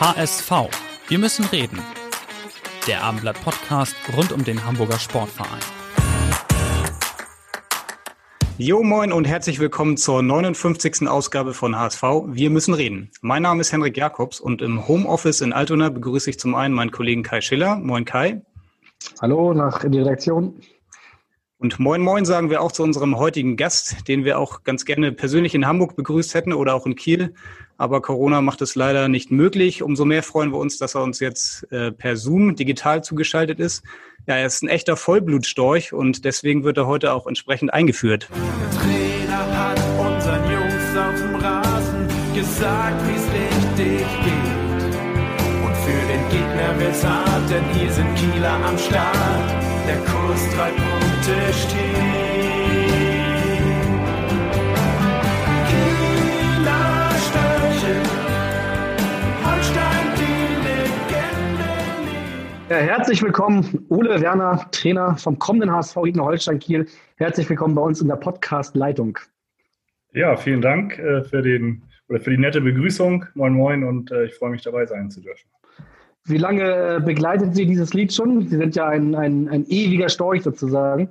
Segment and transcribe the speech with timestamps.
[0.00, 0.52] HSV.
[1.08, 1.82] Wir müssen reden.
[2.86, 5.58] Der Abendblatt Podcast rund um den Hamburger Sportverein.
[8.58, 11.08] Jo moin und herzlich willkommen zur 59.
[11.08, 12.02] Ausgabe von HSV.
[12.28, 13.10] Wir müssen reden.
[13.22, 16.92] Mein Name ist Henrik Jakobs und im Homeoffice in Altona begrüße ich zum einen meinen
[16.92, 17.74] Kollegen Kai Schiller.
[17.74, 18.42] Moin Kai.
[19.20, 20.60] Hallo nach die Redaktion.
[21.58, 25.10] Und moin moin sagen wir auch zu unserem heutigen Gast, den wir auch ganz gerne
[25.10, 27.34] persönlich in Hamburg begrüßt hätten oder auch in Kiel.
[27.78, 29.82] Aber Corona macht es leider nicht möglich.
[29.82, 33.84] Umso mehr freuen wir uns, dass er uns jetzt äh, per Zoom digital zugeschaltet ist.
[34.26, 38.28] Ja, er ist ein echter Vollblutstorch und deswegen wird er heute auch entsprechend eingeführt.
[38.30, 44.94] Der Trainer hat unseren Jungs auf dem Rasen gesagt, wie es richtig geht.
[45.64, 47.06] Und für den Gegner wird's
[47.48, 49.64] denn hier sind Kieler am Start.
[49.86, 52.27] Der Kurs drei Punkte steht.
[62.68, 66.86] Ja, herzlich willkommen, Ole Werner, Trainer vom kommenden HSV Gegner Holstein Kiel.
[67.16, 69.18] Herzlich willkommen bei uns in der Podcast-Leitung.
[70.12, 73.24] Ja, vielen Dank äh, für, den, oder für die nette Begrüßung.
[73.32, 75.48] Moin Moin und äh, ich freue mich dabei sein zu dürfen.
[76.26, 78.46] Wie lange äh, begleitet Sie dieses Lied schon?
[78.46, 81.08] Sie sind ja ein, ein, ein ewiger Storch sozusagen.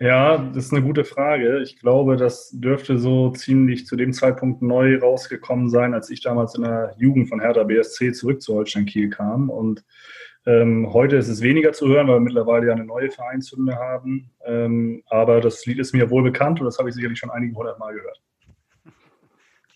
[0.00, 1.60] Ja, das ist eine gute Frage.
[1.62, 6.56] Ich glaube, das dürfte so ziemlich zu dem Zeitpunkt neu rausgekommen sein, als ich damals
[6.56, 9.50] in der Jugend von Hertha BSC zurück zu Holstein Kiel kam.
[9.50, 9.84] Und
[10.46, 14.30] ähm, heute ist es weniger zu hören, weil wir mittlerweile ja eine neue Vereinshymne haben.
[14.44, 17.54] Ähm, aber das Lied ist mir wohl bekannt und das habe ich sicherlich schon einige
[17.54, 18.20] hundert Mal gehört.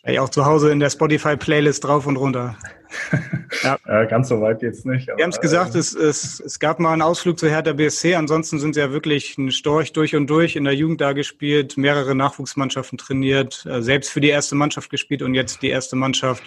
[0.09, 2.57] Ey, auch zu Hause in der Spotify-Playlist drauf und runter.
[3.63, 3.79] Ja.
[3.87, 5.09] ja, ganz so weit geht's nicht.
[5.09, 8.15] Wir haben es gesagt, es, es, es gab mal einen Ausflug zu Hertha BSC.
[8.15, 11.77] Ansonsten sind sie ja wirklich ein Storch durch und durch in der Jugend da gespielt,
[11.77, 16.43] mehrere Nachwuchsmannschaften trainiert, äh, selbst für die erste Mannschaft gespielt und jetzt die erste Mannschaft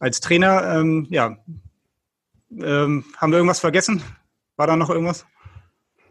[0.00, 0.80] als Trainer.
[0.80, 1.36] Ähm, ja,
[2.50, 4.02] ähm, haben wir irgendwas vergessen?
[4.56, 5.24] War da noch irgendwas?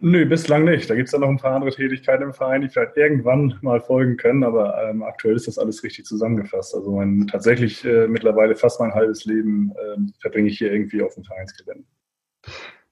[0.02, 0.90] Nö, bislang nicht.
[0.90, 3.82] Da gibt es ja noch ein paar andere Tätigkeiten im Verein, die vielleicht irgendwann mal
[3.82, 6.74] folgen können, aber ähm, aktuell ist das alles richtig zusammengefasst.
[6.74, 11.16] Also mein, tatsächlich äh, mittlerweile fast mein halbes Leben äh, verbringe ich hier irgendwie auf
[11.16, 11.84] dem Vereinsgelände.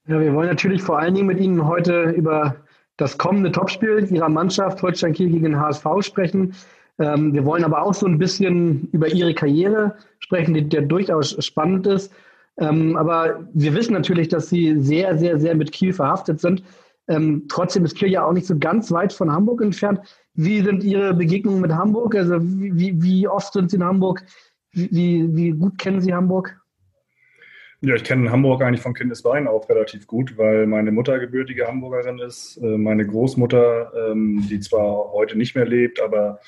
[0.08, 2.58] Ja, wir wollen natürlich vor allen Dingen mit Ihnen heute über
[2.98, 6.56] das kommende Topspiel Ihrer Mannschaft Holstein Kiel gegen den HSV sprechen.
[7.00, 11.38] Ähm, wir wollen aber auch so ein bisschen über Ihre Karriere sprechen, die, die durchaus
[11.46, 12.12] spannend ist.
[12.58, 16.64] Ähm, aber wir wissen natürlich, dass Sie sehr, sehr, sehr mit Kiel verhaftet sind.
[17.08, 20.02] Ähm, trotzdem ist ja auch nicht so ganz weit von Hamburg entfernt.
[20.34, 22.16] Wie sind Ihre Begegnungen mit Hamburg?
[22.16, 24.24] Also wie, wie oft sind Sie in Hamburg?
[24.72, 26.60] Wie, wie gut kennen Sie Hamburg?
[27.82, 32.18] Ja, ich kenne Hamburg eigentlich von Kindesbeinen auf relativ gut, weil meine Mutter gebürtige Hamburgerin
[32.18, 32.58] ist.
[32.58, 36.40] Äh, meine Großmutter, ähm, die zwar heute nicht mehr lebt, aber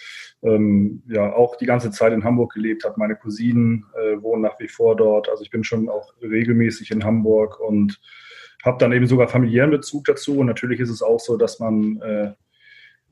[0.41, 2.97] ähm, ja auch die ganze Zeit in Hamburg gelebt hat.
[2.97, 5.29] Meine Cousinen äh, wohnen nach wie vor dort.
[5.29, 8.01] Also ich bin schon auch regelmäßig in Hamburg und
[8.63, 10.39] habe dann eben sogar familiären Bezug dazu.
[10.39, 12.33] Und natürlich ist es auch so, dass man äh,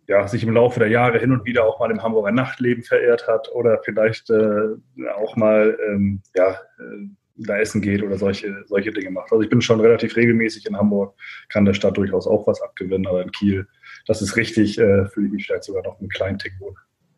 [0.08, 3.28] ja, sich im Laufe der Jahre hin und wieder auch mal im Hamburger Nachtleben verehrt
[3.28, 4.75] hat oder vielleicht äh,
[5.16, 9.31] auch mal ähm, ja, äh, da essen geht oder solche, solche Dinge macht.
[9.31, 11.16] Also ich bin schon relativ regelmäßig in Hamburg,
[11.50, 13.68] kann der Stadt durchaus auch was abgewinnen, aber in Kiel,
[14.08, 16.75] das ist richtig, äh, fühle ich mich vielleicht sogar noch einen kleinen Tick wohl.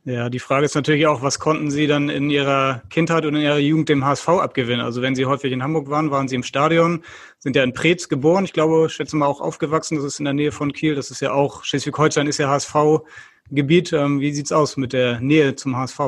[0.09, 3.43] Ja, die Frage ist natürlich auch, was konnten Sie dann in Ihrer Kindheit und in
[3.43, 4.83] Ihrer Jugend dem HSV abgewinnen?
[4.83, 7.03] Also wenn Sie häufig in Hamburg waren, waren Sie im Stadion,
[7.37, 10.33] sind ja in Preetz geboren, ich glaube, schätze mal auch aufgewachsen, das ist in der
[10.33, 13.93] Nähe von Kiel, das ist ja auch, Schleswig-Holstein ist ja HSV-Gebiet.
[13.93, 15.99] Ähm, wie sieht's aus mit der Nähe zum HSV?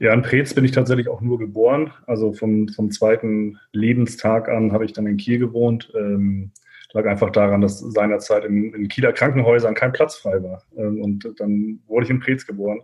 [0.00, 1.92] Ja, in Preetz bin ich tatsächlich auch nur geboren.
[2.08, 5.92] Also vom, vom zweiten Lebenstag an habe ich dann in Kiel gewohnt.
[5.94, 6.50] Ähm,
[6.94, 10.62] lag einfach daran, dass seinerzeit in, in Kieler Krankenhäusern kein Platz frei war.
[10.76, 12.80] Ähm, und dann wurde ich in Preetz geboren.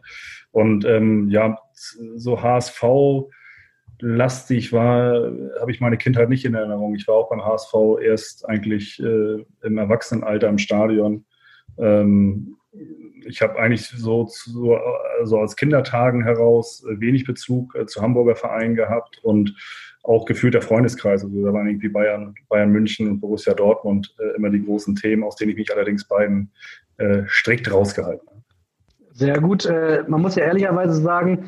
[0.50, 2.82] Und ähm, ja, so HSV
[4.00, 5.30] lastig war,
[5.60, 6.94] habe ich meine Kindheit nicht in Erinnerung.
[6.94, 11.24] Ich war auch beim HSV erst eigentlich äh, im Erwachsenenalter im Stadion.
[11.78, 12.56] Ähm,
[13.26, 14.76] ich habe eigentlich so, so
[15.20, 19.54] also aus Kindertagen heraus wenig Bezug äh, zu Hamburger Vereinen gehabt und
[20.02, 21.24] auch gefühlt der Freundeskreis.
[21.24, 25.24] Also da waren irgendwie Bayern, Bayern München und Borussia Dortmund äh, immer die großen Themen,
[25.24, 26.50] aus denen ich mich allerdings beiden
[26.96, 28.40] äh, strikt rausgehalten habe.
[29.12, 29.66] Sehr gut.
[29.66, 31.44] Äh, man muss ja ehrlicherweise sagen,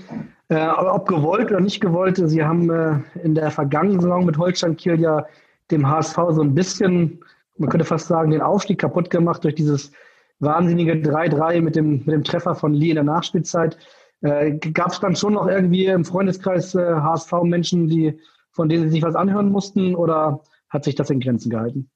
[0.48, 4.76] äh, ob gewollt oder nicht gewollt, Sie haben äh, in der vergangenen Saison mit Holstein
[4.76, 5.26] Kiel ja
[5.70, 7.24] dem HSV so ein bisschen,
[7.56, 9.92] man könnte fast sagen, den Aufstieg kaputt gemacht durch dieses
[10.40, 13.78] wahnsinnige 3-3 mit dem, mit dem Treffer von Lee in der Nachspielzeit.
[14.20, 18.18] Äh, Gab es dann schon noch irgendwie im Freundeskreis äh, HSV Menschen, die,
[18.52, 21.90] von denen Sie sich was anhören mussten oder hat sich das in Grenzen gehalten?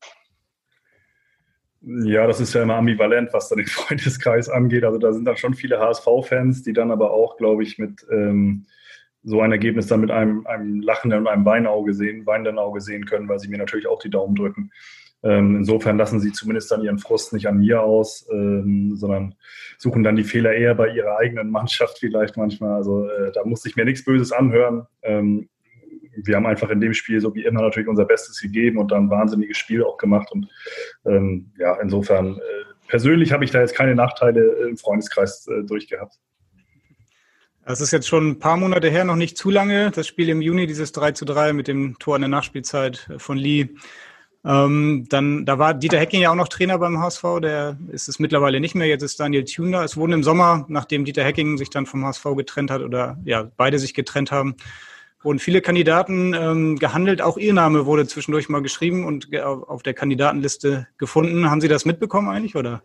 [1.82, 4.84] Ja, das ist ja immer ambivalent, was dann den Freundeskreis angeht.
[4.84, 8.66] Also da sind dann schon viele HSV-Fans, die dann aber auch, glaube ich, mit ähm,
[9.22, 13.06] so ein Ergebnis dann mit einem, einem lachenden und einem Weinauge sehen, weinenden Auge sehen
[13.06, 14.70] können, weil sie mir natürlich auch die Daumen drücken.
[15.22, 19.34] Ähm, insofern lassen sie zumindest dann ihren Frust nicht an mir aus, ähm, sondern
[19.78, 22.74] suchen dann die Fehler eher bei ihrer eigenen Mannschaft vielleicht manchmal.
[22.74, 24.86] Also äh, da muss ich mir nichts Böses anhören.
[25.02, 25.48] Ähm,
[26.24, 29.04] wir haben einfach in dem Spiel so wie immer natürlich unser Bestes gegeben und dann
[29.04, 30.30] ein wahnsinniges Spiel auch gemacht.
[30.32, 30.48] Und
[31.04, 32.40] ähm, ja, insofern, äh,
[32.88, 36.14] persönlich habe ich da jetzt keine Nachteile im Freundeskreis äh, durchgehabt.
[37.64, 39.90] Das ist jetzt schon ein paar Monate her, noch nicht zu lange.
[39.90, 43.36] Das Spiel im Juni, dieses 3 zu 3 mit dem Tor in der Nachspielzeit von
[43.36, 43.70] Lee.
[44.44, 48.20] Ähm, dann, da war Dieter Hecking ja auch noch Trainer beim HSV, der ist es
[48.20, 48.86] mittlerweile nicht mehr.
[48.86, 49.82] Jetzt ist Daniel Thuner.
[49.82, 53.50] Es wurden im Sommer, nachdem Dieter Hecking sich dann vom HSV getrennt hat oder ja,
[53.56, 54.54] beide sich getrennt haben,
[55.22, 57.22] wurden viele Kandidaten ähm, gehandelt.
[57.22, 61.50] Auch Ihr Name wurde zwischendurch mal geschrieben und auf der Kandidatenliste gefunden.
[61.50, 62.82] Haben Sie das mitbekommen eigentlich oder?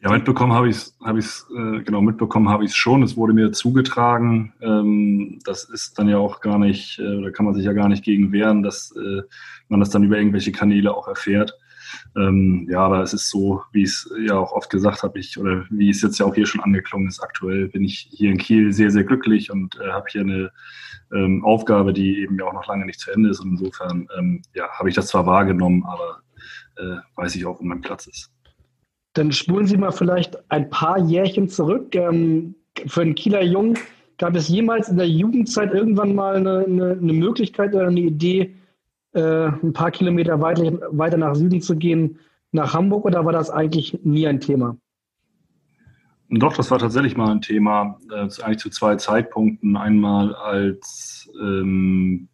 [0.00, 3.02] Ja, mitbekommen habe ich es, habe ich äh, genau mitbekommen habe ich es schon.
[3.02, 4.52] Es wurde mir zugetragen.
[4.60, 7.88] Ähm, das ist dann ja auch gar nicht, äh, da kann man sich ja gar
[7.88, 9.22] nicht gegen wehren, dass äh,
[9.68, 11.57] man das dann über irgendwelche Kanäle auch erfährt.
[12.16, 15.64] Ähm, ja, aber es ist so, wie es ja auch oft gesagt habe, ich oder
[15.70, 17.20] wie es jetzt ja auch hier schon angeklungen ist.
[17.20, 20.50] Aktuell bin ich hier in Kiel sehr, sehr glücklich und äh, habe hier eine
[21.12, 23.40] ähm, Aufgabe, die eben ja auch noch lange nicht zu Ende ist.
[23.40, 26.20] Und insofern ähm, ja, habe ich das zwar wahrgenommen, aber
[26.76, 28.30] äh, weiß ich auch, wo mein Platz ist.
[29.14, 31.94] Dann spulen Sie mal vielleicht ein paar Jährchen zurück.
[31.94, 32.54] Ähm,
[32.86, 33.78] für einen Kieler Jungen
[34.18, 38.54] gab es jemals in der Jugendzeit irgendwann mal eine, eine, eine Möglichkeit oder eine Idee,
[39.12, 42.18] äh, ein paar Kilometer weiter, weiter nach Süden zu gehen,
[42.52, 44.76] nach Hamburg, oder war das eigentlich nie ein Thema?
[46.30, 49.76] Doch, das war tatsächlich mal ein Thema, äh, eigentlich zu zwei Zeitpunkten.
[49.76, 52.28] Einmal als ähm,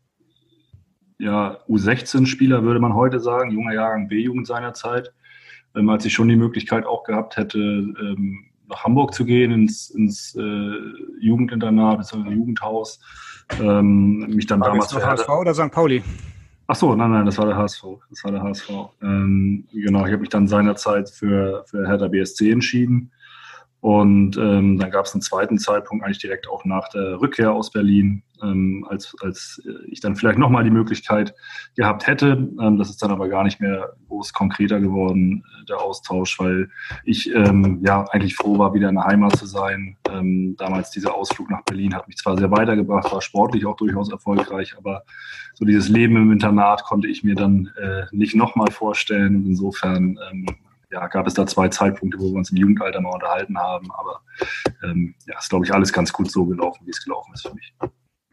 [1.18, 5.12] ja, U16-Spieler, würde man heute sagen, junger Jahrgang B-Jugend seiner Zeit,
[5.76, 9.90] ähm, als ich schon die Möglichkeit auch gehabt hätte, ähm, nach Hamburg zu gehen, ins,
[9.90, 10.72] ins äh,
[11.20, 13.00] Jugendinternat, ins Jugendhaus.
[13.60, 14.88] Ähm, mich dann war damals.
[14.88, 15.70] Das HSV oder St.
[15.70, 16.02] Pauli?
[16.66, 17.84] Ach so, nein, nein, das war der HSV.
[18.08, 18.70] Das war der HSV.
[19.02, 23.10] Ähm, genau, ich habe mich dann seinerzeit für, für Hertha BSC entschieden
[23.84, 27.70] und ähm, dann gab es einen zweiten Zeitpunkt, eigentlich direkt auch nach der Rückkehr aus
[27.70, 31.34] Berlin, ähm, als, als ich dann vielleicht nochmal die Möglichkeit
[31.76, 32.48] gehabt hätte.
[32.62, 36.70] Ähm, das ist dann aber gar nicht mehr groß konkreter geworden, äh, der Austausch, weil
[37.04, 39.98] ich ähm, ja eigentlich froh war, wieder in der Heimat zu sein.
[40.10, 44.10] Ähm, damals dieser Ausflug nach Berlin hat mich zwar sehr weitergebracht, war sportlich auch durchaus
[44.10, 45.02] erfolgreich, aber
[45.52, 49.44] so dieses Leben im Internat konnte ich mir dann äh, nicht nochmal vorstellen.
[49.44, 50.46] Insofern ähm,
[50.94, 53.90] ja, gab es da zwei Zeitpunkte, wo wir uns im Jugendalter mal unterhalten haben.
[53.90, 54.20] Aber
[54.84, 57.54] ähm, ja, ist, glaube ich, alles ganz gut so gelaufen, wie es gelaufen ist für
[57.54, 57.74] mich.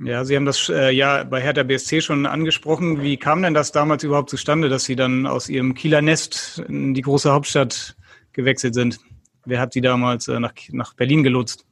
[0.03, 3.01] Ja, Sie haben das äh, ja bei Hertha BSC schon angesprochen.
[3.01, 6.93] Wie kam denn das damals überhaupt zustande, dass Sie dann aus Ihrem Kieler Nest in
[6.93, 7.95] die große Hauptstadt
[8.31, 8.99] gewechselt sind?
[9.45, 11.65] Wer hat Sie damals äh, nach, nach Berlin gelotst?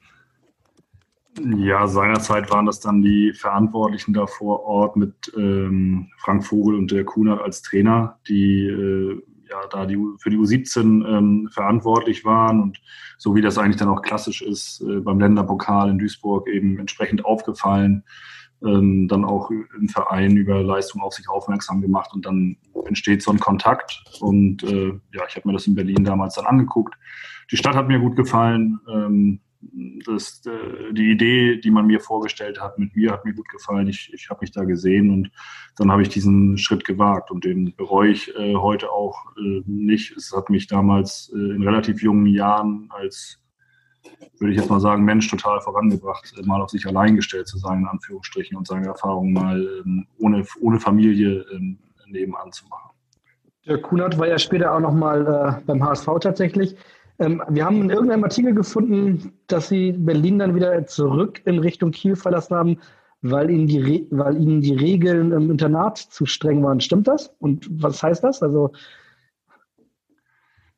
[1.57, 6.91] Ja, seinerzeit waren das dann die Verantwortlichen da vor Ort mit ähm, Frank Vogel und
[6.91, 12.61] der Kunert als Trainer, die äh, ja da die, für die U17 ähm, verantwortlich waren
[12.61, 12.79] und
[13.17, 17.25] so wie das eigentlich dann auch klassisch ist, äh, beim Länderpokal in Duisburg eben entsprechend
[17.25, 18.03] aufgefallen,
[18.63, 23.31] ähm, dann auch im Verein über Leistung auf sich aufmerksam gemacht und dann entsteht so
[23.31, 26.95] ein Kontakt und äh, ja, ich habe mir das in Berlin damals dann angeguckt.
[27.51, 28.79] Die Stadt hat mir gut gefallen.
[28.91, 33.49] Ähm, das, äh, die Idee, die man mir vorgestellt hat, mit mir hat mir gut
[33.49, 33.87] gefallen.
[33.87, 35.31] Ich, ich habe mich da gesehen und
[35.77, 40.15] dann habe ich diesen Schritt gewagt und den bereue ich äh, heute auch äh, nicht.
[40.15, 43.41] Es hat mich damals äh, in relativ jungen Jahren als,
[44.39, 47.57] würde ich jetzt mal sagen, Mensch total vorangebracht, äh, mal auf sich allein gestellt zu
[47.57, 52.89] sein, in Anführungsstrichen, und seine Erfahrungen mal ähm, ohne, ohne Familie ähm, nebenan zu machen.
[53.65, 56.75] Der Kunert war ja später auch nochmal äh, beim HSV tatsächlich.
[57.19, 61.91] Ähm, wir haben in irgendeinem Artikel gefunden, dass Sie Berlin dann wieder zurück in Richtung
[61.91, 62.77] Kiel verlassen haben,
[63.21, 66.79] weil Ihnen die, Re weil Ihnen die Regeln im Internat zu streng waren.
[66.79, 67.33] Stimmt das?
[67.39, 68.41] Und was heißt das?
[68.41, 68.71] Also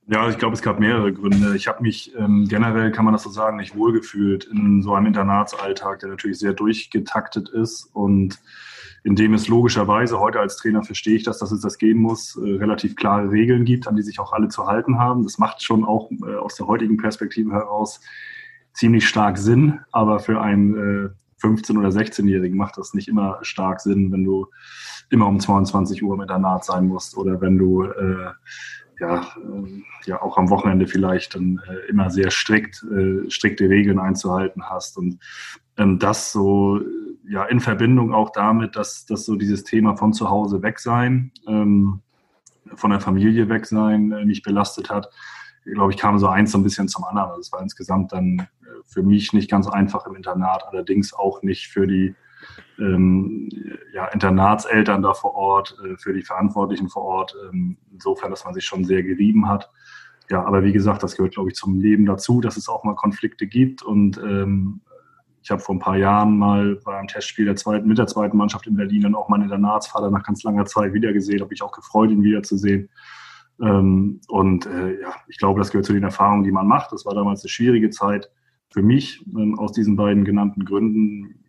[0.07, 1.55] ja, ich glaube, es gab mehrere Gründe.
[1.55, 5.05] Ich habe mich ähm, generell, kann man das so sagen, nicht wohlgefühlt in so einem
[5.05, 8.38] Internatsalltag, der natürlich sehr durchgetaktet ist und
[9.03, 12.36] in dem es logischerweise, heute als Trainer verstehe ich das, dass es das geben muss,
[12.36, 15.24] äh, relativ klare Regeln gibt, an die sich auch alle zu halten haben.
[15.24, 18.01] Das macht schon auch äh, aus der heutigen Perspektive heraus
[18.74, 21.10] ziemlich stark Sinn, aber für einen äh,
[21.46, 24.48] 15- oder 16-Jährigen macht das nicht immer stark Sinn, wenn du
[25.10, 28.29] immer um 22 Uhr mit der Naht sein musst oder wenn du äh,
[29.00, 32.86] ja, äh, ja auch am Wochenende vielleicht dann äh, immer sehr strikt,
[33.29, 34.98] strikte Regeln einzuhalten hast.
[34.98, 35.17] Und
[35.77, 36.79] ähm, das so
[37.31, 41.31] ja in Verbindung auch damit, dass, dass so dieses Thema von zu Hause weg sein,
[41.47, 42.01] ähm,
[42.75, 45.09] von der Familie weg sein, äh, mich belastet hat,
[45.63, 47.29] glaube ich, kam so eins so ein bisschen zum anderen.
[47.29, 48.45] Also es war insgesamt dann äh,
[48.85, 52.15] für mich nicht ganz einfach im Internat, allerdings auch nicht für die
[52.77, 53.47] ähm,
[53.93, 57.33] ja, Internatseltern da vor Ort, äh, für die Verantwortlichen vor Ort.
[57.50, 59.71] Ähm, insofern, dass man sich schon sehr gerieben hat.
[60.29, 62.95] Ja, aber wie gesagt, das gehört, glaube ich, zum Leben dazu, dass es auch mal
[62.95, 63.83] Konflikte gibt.
[63.83, 64.81] Und ähm,
[65.41, 68.67] ich habe vor ein paar Jahren mal beim Testspiel der zweiten, mit der zweiten Mannschaft
[68.67, 71.41] in Berlin dann auch meinen Internatsvater nach ganz langer Zeit wiedergesehen.
[71.41, 72.89] Habe ich auch gefreut, ihn wiederzusehen.
[73.62, 76.91] Ähm, und äh, ja, ich glaube, das gehört zu den Erfahrungen, die man macht.
[76.91, 78.29] Das war damals eine schwierige Zeit
[78.69, 81.41] für mich ähm, aus diesen beiden genannten Gründen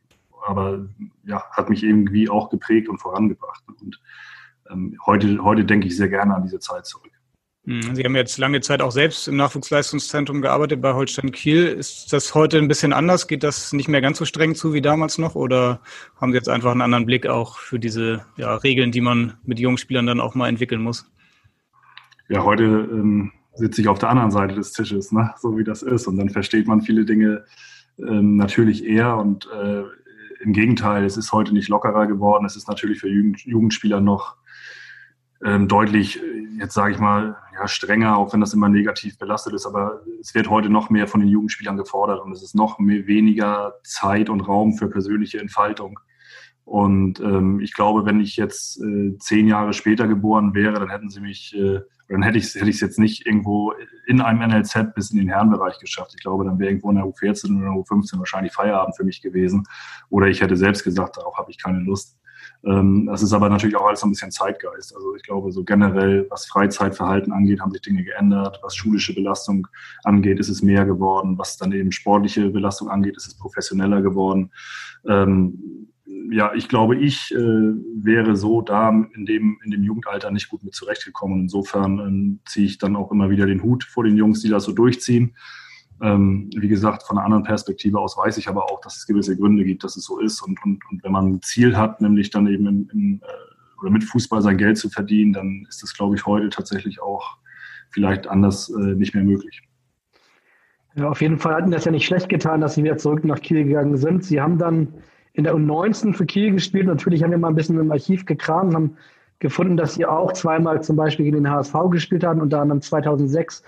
[0.46, 0.86] aber
[1.24, 3.62] ja, hat mich irgendwie auch geprägt und vorangebracht.
[3.80, 4.00] Und
[4.70, 7.12] ähm, heute, heute denke ich sehr gerne an diese Zeit zurück.
[7.64, 11.66] Hm, Sie haben jetzt lange Zeit auch selbst im Nachwuchsleistungszentrum gearbeitet bei Holstein Kiel.
[11.66, 13.28] Ist das heute ein bisschen anders?
[13.28, 15.36] Geht das nicht mehr ganz so streng zu wie damals noch?
[15.36, 15.80] Oder
[16.20, 19.60] haben Sie jetzt einfach einen anderen Blick auch für diese ja, Regeln, die man mit
[19.60, 21.08] Jungspielern dann auch mal entwickeln muss?
[22.28, 25.32] Ja, heute ähm, sitze ich auf der anderen Seite des Tisches, ne?
[25.38, 26.08] so wie das ist.
[26.08, 27.44] Und dann versteht man viele Dinge
[27.98, 29.16] ähm, natürlich eher.
[29.18, 29.84] Und äh,
[30.40, 32.44] im Gegenteil, es ist heute nicht lockerer geworden.
[32.44, 34.34] Es ist natürlich für Jugend, Jugendspieler noch
[35.44, 36.20] ähm, deutlich,
[36.58, 39.66] jetzt sage ich mal, ja, strenger, auch wenn das immer negativ belastet ist.
[39.66, 43.06] Aber es wird heute noch mehr von den Jugendspielern gefordert und es ist noch mehr,
[43.06, 45.98] weniger Zeit und Raum für persönliche Entfaltung.
[46.64, 51.10] Und ähm, ich glaube, wenn ich jetzt äh, zehn Jahre später geboren wäre, dann hätten
[51.10, 53.74] sie mich, äh, dann hätte ich es hätte jetzt nicht irgendwo
[54.06, 56.12] in einem NLZ bis in den Herrenbereich geschafft.
[56.14, 59.64] Ich glaube, dann wäre irgendwo in der U14 oder U15 wahrscheinlich Feierabend für mich gewesen.
[60.08, 62.16] Oder ich hätte selbst gesagt, darauf habe ich keine Lust.
[62.64, 64.94] Ähm, das ist aber natürlich auch alles ein bisschen Zeitgeist.
[64.94, 68.60] Also ich glaube, so generell, was Freizeitverhalten angeht, haben sich Dinge geändert.
[68.62, 69.66] Was schulische Belastung
[70.04, 71.38] angeht, ist es mehr geworden.
[71.38, 74.52] Was dann eben sportliche Belastung angeht, ist es professioneller geworden.
[75.06, 75.88] Ähm,
[76.30, 80.62] ja, ich glaube, ich äh, wäre so da in dem, in dem Jugendalter nicht gut
[80.64, 81.42] mit zurechtgekommen.
[81.42, 84.64] Insofern äh, ziehe ich dann auch immer wieder den Hut vor den Jungs, die das
[84.64, 85.34] so durchziehen.
[86.00, 89.36] Ähm, wie gesagt, von einer anderen Perspektive aus weiß ich aber auch, dass es gewisse
[89.36, 90.40] Gründe gibt, dass es so ist.
[90.42, 93.90] Und, und, und wenn man ein Ziel hat, nämlich dann eben in, in, äh, oder
[93.90, 97.36] mit Fußball sein Geld zu verdienen, dann ist das, glaube ich, heute tatsächlich auch
[97.90, 99.62] vielleicht anders äh, nicht mehr möglich.
[100.94, 103.40] Ja, auf jeden Fall hatten das ja nicht schlecht getan, dass Sie wieder zurück nach
[103.40, 104.24] Kiel gegangen sind.
[104.24, 104.94] Sie haben dann
[105.32, 106.86] in der U19 für Kiel gespielt.
[106.86, 108.96] Natürlich haben wir mal ein bisschen im Archiv gekramt und haben
[109.38, 113.62] gefunden, dass sie auch zweimal zum Beispiel gegen den HSV gespielt haben, unter anderem 2006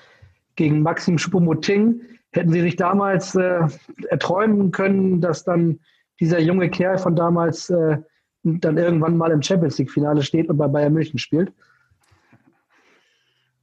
[0.56, 2.00] gegen Maxim Schuppomoting.
[2.34, 3.60] Hätten Sie sich damals äh,
[4.08, 5.78] erträumen können, dass dann
[6.18, 7.98] dieser junge Kerl von damals äh,
[8.42, 11.52] dann irgendwann mal im Champions League-Finale steht und bei Bayern München spielt?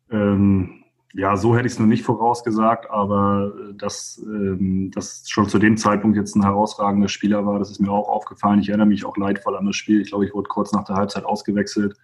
[0.10, 5.50] Ähm, ja, so hätte ich es noch nicht vorausgesagt, aber äh, dass ähm, das schon
[5.50, 8.62] zu dem Zeitpunkt jetzt ein herausragender Spieler war, das ist mir auch aufgefallen.
[8.62, 10.00] Ich erinnere mich auch leidvoll an das Spiel.
[10.00, 11.98] Ich glaube, ich wurde kurz nach der Halbzeit ausgewechselt,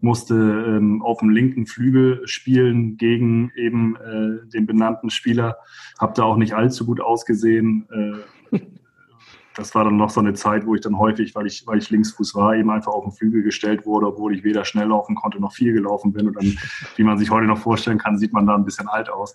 [0.00, 5.56] musste ähm, auf dem linken Flügel spielen gegen eben äh, den benannten Spieler,
[5.98, 7.86] habe da auch nicht allzu gut ausgesehen.
[8.52, 8.58] Äh,
[9.58, 11.90] das war dann noch so eine Zeit, wo ich dann häufig, weil ich, weil ich
[11.90, 15.40] Linksfuß war, eben einfach auf den Flügel gestellt wurde, obwohl ich weder schnell laufen konnte
[15.40, 16.28] noch viel gelaufen bin.
[16.28, 16.56] Und dann,
[16.94, 19.34] wie man sich heute noch vorstellen kann, sieht man da ein bisschen alt aus.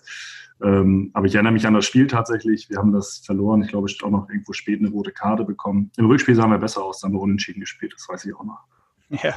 [0.62, 2.70] Ähm, aber ich erinnere mich an das Spiel tatsächlich.
[2.70, 3.62] Wir haben das verloren.
[3.62, 5.90] Ich glaube, ich habe auch noch irgendwo spät eine rote Karte bekommen.
[5.98, 7.92] Im Rückspiel sahen wir besser aus, dann haben wir unentschieden gespielt.
[7.94, 8.64] Das weiß ich auch noch.
[9.22, 9.36] Ja,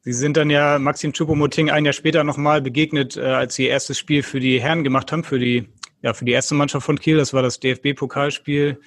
[0.00, 3.70] Sie sind dann ja Maxim Choupo-Moting ein Jahr später nochmal begegnet, äh, als Sie ihr
[3.70, 5.66] erstes Spiel für die Herren gemacht haben, für die,
[6.02, 7.16] ja, für die erste Mannschaft von Kiel.
[7.16, 8.78] Das war das DFB-Pokalspiel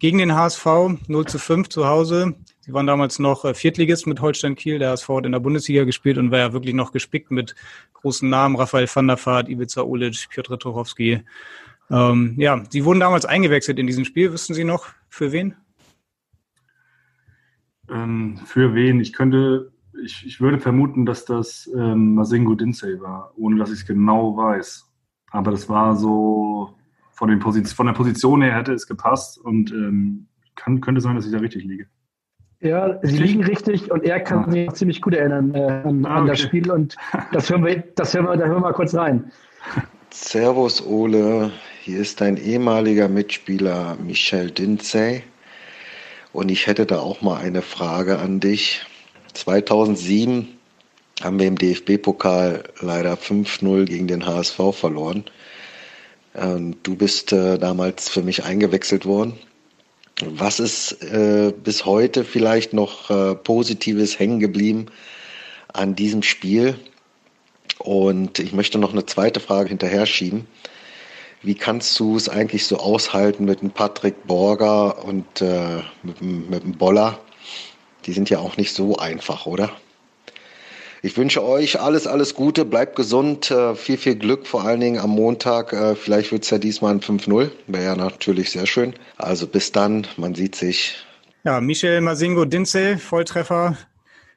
[0.00, 0.66] gegen den HSV
[1.06, 2.34] 0 zu 5 zu Hause.
[2.60, 4.80] Sie waren damals noch äh, Viertligist mit Holstein Kiel.
[4.80, 7.54] Der HSV hat in der Bundesliga gespielt und war ja wirklich noch gespickt mit
[7.92, 8.56] großen Namen.
[8.56, 11.22] Raphael van der Vaart, Ivica Ulic, Piotr Tuchowski.
[11.88, 14.32] Ähm, ja, Sie wurden damals eingewechselt in diesem Spiel.
[14.32, 15.54] Wissen Sie noch, für wen?
[17.90, 19.00] Ähm, für wen?
[19.00, 19.72] Ich könnte,
[20.02, 24.36] ich, ich würde vermuten, dass das ähm, Masengo Dinsey war, ohne dass ich es genau
[24.36, 24.90] weiß.
[25.30, 26.76] Aber das war so,
[27.14, 30.26] von, den Position, von der Position her hätte es gepasst und ähm,
[30.56, 31.86] kann, könnte sein, dass ich da richtig liege.
[32.60, 34.50] Ja, Sie liegen richtig und er kann ah.
[34.50, 36.28] sich ziemlich gut erinnern äh, an, ah, okay.
[36.28, 36.96] das Spiel und
[37.32, 39.30] das hören wir, das hören wir, da hören wir mal kurz rein.
[40.10, 41.50] Servus Ole,
[41.82, 45.24] hier ist dein ehemaliger Mitspieler Michel Dinzey
[46.34, 48.82] und ich hätte da auch mal eine Frage an dich.
[49.34, 50.48] 2007
[51.22, 55.24] haben wir im DFB-Pokal leider 5-0 gegen den HSV verloren.
[56.34, 59.38] Und du bist äh, damals für mich eingewechselt worden.
[60.24, 64.86] Was ist äh, bis heute vielleicht noch äh, Positives hängen geblieben
[65.72, 66.74] an diesem Spiel?
[67.78, 70.48] Und ich möchte noch eine zweite Frage hinterher schieben.
[71.44, 76.62] Wie kannst du es eigentlich so aushalten mit dem Patrick Borger und äh, mit, mit
[76.64, 77.18] dem Boller?
[78.06, 79.70] Die sind ja auch nicht so einfach, oder?
[81.02, 84.98] Ich wünsche euch alles, alles Gute, bleibt gesund, äh, viel, viel Glück, vor allen Dingen
[84.98, 85.74] am Montag.
[85.74, 88.94] Äh, vielleicht wird es ja diesmal ein 5-0, wäre ja natürlich sehr schön.
[89.18, 90.94] Also bis dann, man sieht sich.
[91.44, 93.76] Ja, Michel Masingo Dinzel, Volltreffer,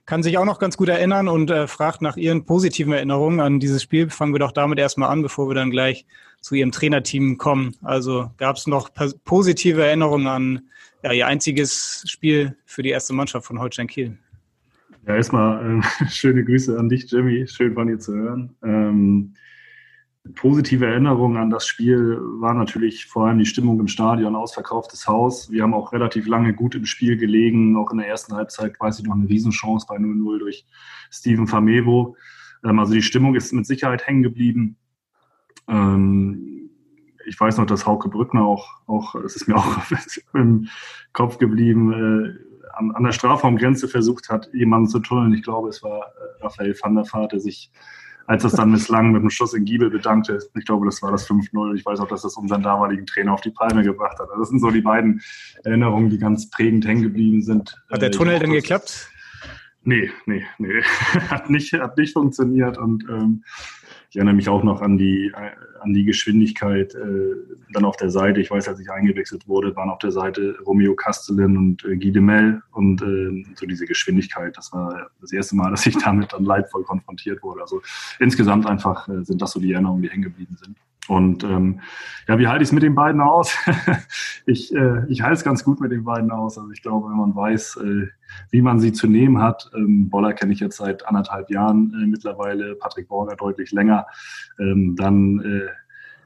[0.07, 3.59] kann sich auch noch ganz gut erinnern und äh, fragt nach ihren positiven Erinnerungen an
[3.59, 4.09] dieses Spiel.
[4.09, 6.05] Fangen wir doch damit erstmal an, bevor wir dann gleich
[6.41, 7.75] zu ihrem Trainerteam kommen.
[7.83, 8.89] Also gab es noch
[9.25, 10.61] positive Erinnerungen an
[11.03, 14.17] ja, ihr einziges Spiel für die erste Mannschaft von Holstein Kiel?
[15.05, 17.45] Ja, erstmal äh, schöne Grüße an dich, Jimmy.
[17.45, 18.55] Schön von dir zu hören.
[18.63, 19.33] Ähm,
[20.35, 25.51] positive Erinnerungen an das Spiel war natürlich vor allem die Stimmung im Stadion, ausverkauftes Haus.
[25.51, 27.77] Wir haben auch relativ lange gut im Spiel gelegen.
[27.77, 30.65] Auch in der ersten Halbzeit weiß ich noch eine Riesenchance bei 0-0 durch
[31.11, 32.15] Steven Famevo.
[32.63, 34.77] Ähm, also die Stimmung ist mit Sicherheit hängen geblieben.
[35.67, 36.69] Ähm,
[37.25, 39.77] ich weiß noch, dass Hauke Brückner auch, auch es ist mir auch
[40.33, 40.69] im
[41.13, 45.33] Kopf geblieben, äh, an, an der Strafraumgrenze versucht hat, jemanden zu tunneln.
[45.33, 47.71] Ich glaube, es war äh, Raphael van der Vaart, der sich,
[48.27, 50.37] als es dann misslang, mit dem Schuss in Giebel bedankte.
[50.55, 51.75] Ich glaube, das war das 5-0.
[51.75, 54.29] Ich weiß auch, dass das unseren damaligen Trainer auf die Palme gebracht hat.
[54.29, 55.21] Also das sind so die beiden
[55.63, 57.81] Erinnerungen, die ganz prägend hängen geblieben sind.
[57.89, 59.09] Hat der äh, Tunnel denn geklappt?
[59.83, 60.81] Nee, nee, nee.
[61.29, 63.43] hat, nicht, hat nicht funktioniert und ähm,
[64.09, 65.33] ich erinnere mich auch noch an die,
[65.81, 67.35] an die Geschwindigkeit äh,
[67.73, 68.39] dann auf der Seite.
[68.39, 72.11] Ich weiß, als ich eingewechselt wurde, waren auf der Seite Romeo Castellin und äh, Guy
[72.11, 74.55] de Mel und äh, so diese Geschwindigkeit.
[74.55, 77.61] Das war das erste Mal, dass ich damit dann leidvoll konfrontiert wurde.
[77.61, 77.81] Also
[78.19, 80.77] insgesamt einfach äh, sind das so die Erinnerungen, die hängen geblieben sind.
[81.07, 81.79] Und ähm,
[82.27, 83.55] ja, wie halte ich es mit den beiden aus?
[84.45, 86.57] ich äh, ich halte es ganz gut mit den beiden aus.
[86.57, 88.07] Also ich glaube, wenn man weiß, äh,
[88.51, 92.07] wie man sie zu nehmen hat, ähm, Boller kenne ich jetzt seit anderthalb Jahren äh,
[92.07, 94.05] mittlerweile, Patrick Borger deutlich länger,
[94.59, 95.67] ähm, dann äh,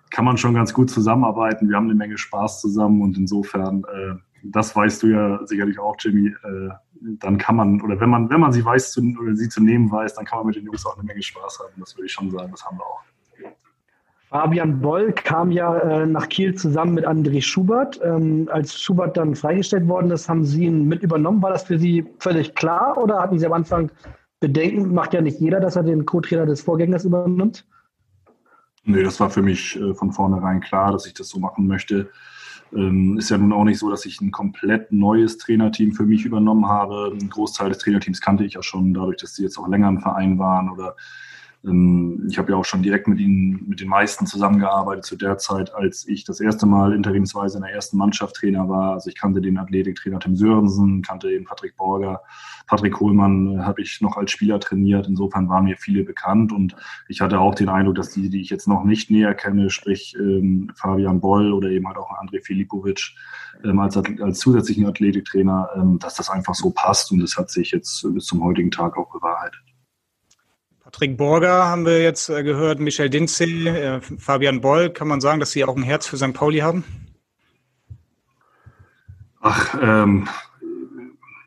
[0.10, 1.69] kann man schon ganz gut zusammenarbeiten.
[1.69, 5.95] Wir haben eine Menge Spaß zusammen und insofern, äh, das weißt du ja sicherlich auch,
[5.99, 6.69] Jimmy, äh,
[7.19, 9.91] dann kann man, oder wenn man, wenn man sie weiß zu, oder sie zu nehmen
[9.91, 11.73] weiß, dann kann man mit den Jungs auch eine Menge Spaß haben.
[11.79, 13.01] Das würde ich schon sagen, das haben wir auch.
[14.32, 18.00] Fabian Boll kam ja äh, nach Kiel zusammen mit André Schubert.
[18.02, 21.41] Ähm, als Schubert dann freigestellt worden ist, haben Sie ihn mit übernommen.
[21.41, 23.91] War das für Sie völlig klar oder hatten Sie am Anfang
[24.39, 24.94] Bedenken?
[24.94, 27.67] Macht ja nicht jeder, dass er den Co-Trainer des Vorgängers übernimmt.
[28.86, 32.10] Nee, das war für mich äh, von vornherein klar, dass ich das so machen möchte.
[32.74, 36.24] Ähm, ist ja nun auch nicht so, dass ich ein komplett neues Trainerteam für mich
[36.24, 37.12] übernommen habe.
[37.12, 40.00] Ein Großteil des Trainerteams kannte ich ja schon, dadurch, dass sie jetzt auch länger im
[40.00, 40.96] Verein waren oder
[41.63, 45.76] ich habe ja auch schon direkt mit ihnen, mit den meisten zusammengearbeitet zu der Zeit,
[45.76, 48.93] als ich das erste Mal interimsweise in der ersten Mannschaft Trainer war.
[48.93, 52.21] Also ich kannte den Athletiktrainer Tim Sörensen, kannte den Patrick Borger,
[52.65, 55.08] Patrick Kohlmann äh, habe ich noch als Spieler trainiert.
[55.08, 56.76] Insofern waren mir viele bekannt und
[57.08, 60.15] ich hatte auch den Eindruck, dass die, die ich jetzt noch nicht näher kenne, sprich
[60.17, 63.12] ähm, Fabian Boll oder eben halt auch André Filipovic
[63.63, 67.69] ähm, als, als zusätzlichen Athletiktrainer, ähm, dass das einfach so passt und das hat sich
[67.69, 69.62] jetzt bis zum heutigen Tag auch bewahrheitet.
[70.91, 74.89] Patrick Borger haben wir jetzt äh, gehört, Michel Dinze, äh, Fabian Boll.
[74.89, 76.34] Kann man sagen, dass Sie auch ein Herz für St.
[76.34, 76.84] Pauli haben?
[79.39, 80.27] Ach, ähm,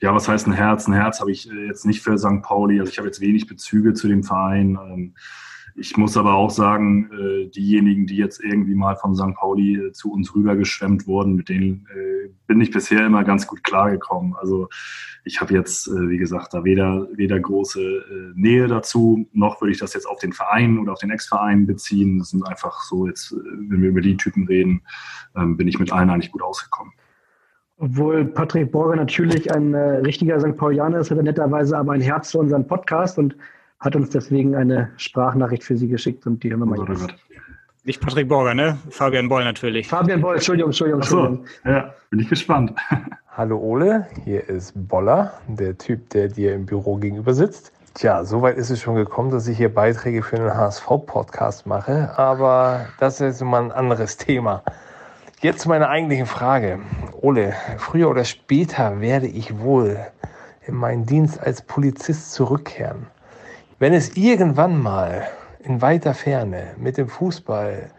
[0.01, 0.89] ja, was heißt ein Herz?
[0.89, 2.41] Ein Herz habe ich äh, jetzt nicht für St.
[2.43, 2.81] Pauli.
[2.81, 4.79] Also ich habe jetzt wenig Bezüge zu dem Verein.
[4.83, 5.15] Ähm,
[5.77, 9.35] ich muss aber auch sagen, äh, diejenigen, die jetzt irgendwie mal von St.
[9.35, 13.65] Pauli äh, zu uns rübergeschwemmt wurden, mit denen äh, bin ich bisher immer ganz gut
[13.65, 14.35] klargekommen.
[14.37, 14.69] Also
[15.25, 19.95] ich habe jetzt, wie gesagt, da weder, weder große Nähe dazu, noch würde ich das
[19.95, 22.19] jetzt auf den Verein oder auf den Ex-Verein beziehen.
[22.19, 24.83] Das sind einfach so jetzt, wenn wir über die Typen reden,
[25.35, 26.93] ähm, bin ich mit allen eigentlich gut ausgekommen.
[27.79, 30.57] Obwohl Patrick Borger natürlich ein äh, richtiger St.
[30.57, 33.37] Paulianer ist, hat er netterweise aber ein Herz für unseren Podcast und
[33.81, 37.15] hat uns deswegen eine Sprachnachricht für Sie geschickt und die hören wir mal oh, jetzt.
[37.85, 38.79] Nicht Patrick Borger, ne?
[38.89, 39.89] Fabian Boll natürlich.
[39.89, 41.47] Fabian Boll, Entschuldigung, Entschuldigung, Entschuldigung.
[41.65, 42.73] So, ja, bin ich gespannt.
[43.37, 47.73] Hallo Ole, hier ist Boller, der Typ, der dir im Büro gegenüber sitzt.
[47.93, 52.87] Tja, soweit ist es schon gekommen, dass ich hier Beiträge für einen HSV-Podcast mache, aber
[52.99, 54.63] das ist jetzt mal ein anderes Thema.
[55.41, 56.79] Jetzt zu meiner eigentlichen Frage.
[57.21, 59.99] Ole, früher oder später werde ich wohl
[60.67, 63.07] in meinen Dienst als Polizist zurückkehren.
[63.85, 65.29] Wenn es irgendwann mal
[65.63, 67.91] in weiter Ferne mit dem Fußball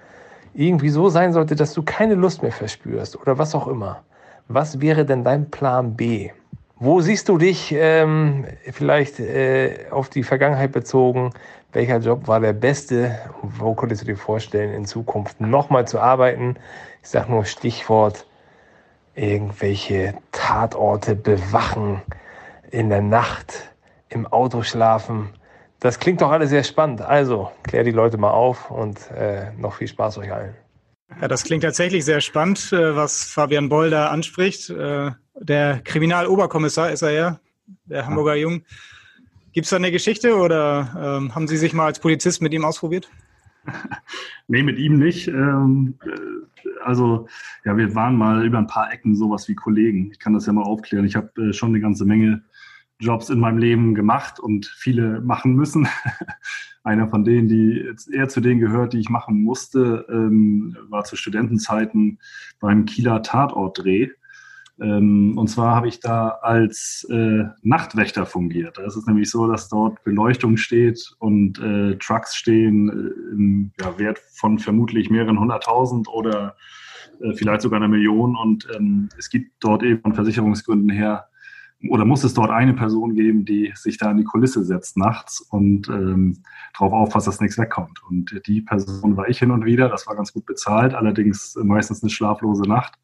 [0.56, 4.02] irgendwie so sein sollte, dass du keine Lust mehr verspürst oder was auch immer,
[4.48, 6.32] was wäre denn dein Plan B?
[6.80, 11.30] Wo siehst du dich ähm, vielleicht äh, auf die Vergangenheit bezogen?
[11.72, 13.20] Welcher Job war der beste?
[13.44, 16.56] Wo könntest du dir vorstellen, in Zukunft nochmal zu arbeiten?
[17.04, 18.26] Ich sage nur Stichwort
[19.14, 22.02] irgendwelche Tatorte bewachen,
[22.72, 23.70] in der Nacht,
[24.10, 25.30] im Auto schlafen.
[25.80, 27.02] Das klingt doch alles sehr spannend.
[27.02, 30.56] Also, klär die Leute mal auf und äh, noch viel Spaß euch allen.
[31.22, 34.70] Ja, das klingt tatsächlich sehr spannend, äh, was Fabian Boll da anspricht.
[34.70, 37.40] Äh, der Kriminaloberkommissar ist er ja,
[37.86, 38.64] der Hamburger Jung.
[39.54, 42.66] Gibt es da eine Geschichte oder ähm, haben Sie sich mal als Polizist mit ihm
[42.66, 43.10] ausprobiert?
[44.48, 45.28] nee, mit ihm nicht.
[45.28, 47.28] Ähm, äh, also,
[47.64, 50.12] ja, wir waren mal über ein paar Ecken sowas wie Kollegen.
[50.12, 51.06] Ich kann das ja mal aufklären.
[51.06, 52.44] Ich habe äh, schon eine ganze Menge
[53.00, 55.88] Jobs in meinem Leben gemacht und viele machen müssen.
[56.84, 61.16] Einer von denen, die eher zu denen gehört, die ich machen musste, ähm, war zu
[61.16, 62.20] Studentenzeiten
[62.60, 64.10] beim Kieler Tatortdreh.
[64.80, 68.78] Ähm, und zwar habe ich da als äh, Nachtwächter fungiert.
[68.78, 73.72] Da ist es nämlich so, dass dort Beleuchtung steht und äh, Trucks stehen äh, im
[73.80, 76.56] ja, Wert von vermutlich mehreren hunderttausend oder
[77.22, 78.36] äh, vielleicht sogar einer Million.
[78.36, 81.28] Und ähm, es gibt dort eben von Versicherungsgründen her
[81.90, 85.42] oder muss es dort eine Person geben, die sich da in die Kulisse setzt nachts
[85.42, 86.42] und ähm,
[86.74, 88.02] darauf aufpasst, dass nichts wegkommt.
[88.10, 89.90] Und die Person war ich hin und wieder.
[89.90, 92.96] Das war ganz gut bezahlt, allerdings meistens eine schlaflose Nacht.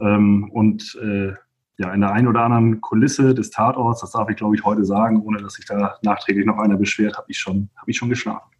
[0.00, 1.32] Ähm, und äh,
[1.76, 4.84] ja, in der einen oder anderen Kulisse des Tatorts, das darf ich glaube ich heute
[4.84, 8.08] sagen, ohne dass sich da nachträglich noch einer beschwert, habe ich schon, habe ich schon
[8.10, 8.53] geschlafen.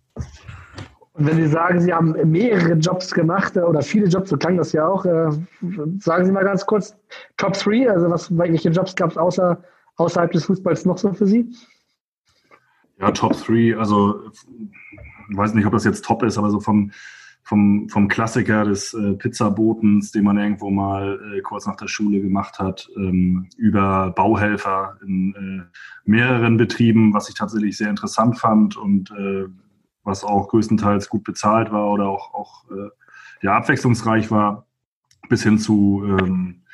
[1.15, 4.57] Und wenn Sie sagen, Sie haben mehrere Jobs gemacht äh, oder viele Jobs, so klang
[4.57, 5.31] das ja auch, äh,
[5.99, 6.97] sagen Sie mal ganz kurz
[7.37, 9.63] Top 3, also was, welche Jobs gab es außer,
[9.97, 11.49] außerhalb des Fußballs noch so für Sie?
[12.99, 14.29] Ja, Top 3, also
[15.31, 16.91] ich weiß nicht, ob das jetzt top ist, aber so vom,
[17.45, 22.21] vom, vom Klassiker des äh, Pizzabotens, den man irgendwo mal äh, kurz nach der Schule
[22.21, 28.77] gemacht hat, ähm, über Bauhelfer in äh, mehreren Betrieben, was ich tatsächlich sehr interessant fand
[28.77, 29.47] und äh,
[30.05, 32.91] was auch größtenteils gut bezahlt war oder auch, auch äh,
[33.43, 34.67] ja, abwechslungsreich war,
[35.29, 36.65] bis hin zu ähm,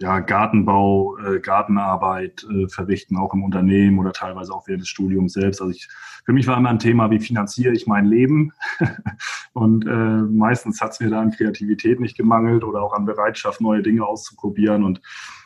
[0.00, 5.34] ja, Gartenbau, äh, Gartenarbeit äh, verrichten, auch im Unternehmen oder teilweise auch während des Studiums
[5.34, 5.62] selbst.
[5.62, 5.88] Also ich,
[6.24, 8.52] für mich war immer ein Thema, wie finanziere ich mein Leben?
[9.52, 13.60] und äh, meistens hat es mir da an Kreativität nicht gemangelt oder auch an Bereitschaft,
[13.60, 14.82] neue Dinge auszuprobieren.
[14.82, 15.00] Und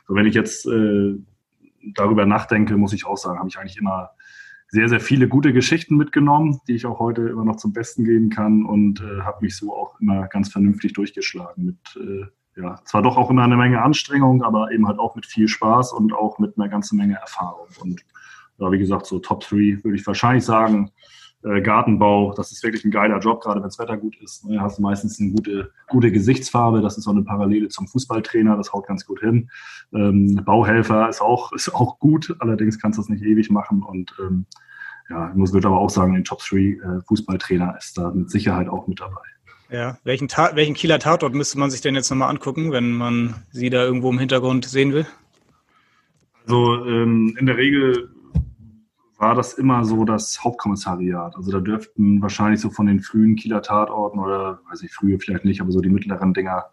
[0.08, 1.14] wenn ich jetzt äh,
[1.94, 4.10] darüber nachdenke, muss ich auch sagen, habe ich eigentlich immer
[4.70, 8.28] sehr, sehr viele gute Geschichten mitgenommen, die ich auch heute immer noch zum Besten geben
[8.28, 12.26] kann und äh, habe mich so auch immer ganz vernünftig durchgeschlagen mit, äh,
[12.60, 15.92] ja, zwar doch auch immer eine Menge Anstrengung, aber eben halt auch mit viel Spaß
[15.92, 17.68] und auch mit einer ganzen Menge Erfahrung.
[17.80, 18.04] Und
[18.58, 20.90] ja, wie gesagt, so Top 3 würde ich wahrscheinlich sagen,
[21.44, 24.44] äh, Gartenbau, das ist wirklich ein geiler Job, gerade wenn das Wetter gut ist.
[24.44, 24.60] Du ne?
[24.60, 28.86] hast meistens eine gute, gute Gesichtsfarbe, das ist so eine Parallele zum Fußballtrainer, das haut
[28.86, 29.50] ganz gut hin.
[29.92, 34.14] Ähm, Bauhelfer ist auch, ist auch gut, allerdings kannst du das nicht ewig machen und
[34.20, 34.46] ähm,
[35.10, 38.30] ja, ich muss würde aber auch sagen, den Top 3 äh, Fußballtrainer ist da mit
[38.30, 39.22] Sicherheit auch mit dabei.
[39.70, 43.34] Ja, welchen, Ta welchen Kieler Tatort müsste man sich denn jetzt nochmal angucken, wenn man
[43.50, 45.06] sie da irgendwo im Hintergrund sehen will?
[46.42, 48.10] Also ähm, in der Regel
[49.18, 51.36] war das immer so das Hauptkommissariat.
[51.36, 55.44] Also da dürften wahrscheinlich so von den frühen Kieler Tatorten oder, weiß ich, frühe vielleicht
[55.44, 56.66] nicht, aber so die mittleren Dinger,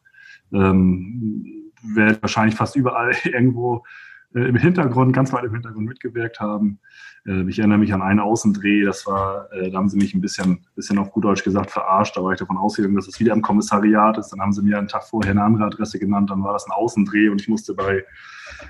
[0.54, 3.84] ähm, werden wahrscheinlich fast überall irgendwo
[4.40, 6.80] im Hintergrund, ganz weit im Hintergrund mitgewirkt haben.
[7.26, 10.22] Äh, ich erinnere mich an einen Außendreh, das war, äh, da haben sie mich ein
[10.22, 13.34] bisschen, bisschen auf gut Deutsch gesagt verarscht, da war ich davon ausgegangen, dass es wieder
[13.34, 14.30] im Kommissariat ist.
[14.30, 16.72] Dann haben sie mir einen Tag vorher eine andere Adresse genannt, dann war das ein
[16.72, 18.04] Außendreh und ich musste bei,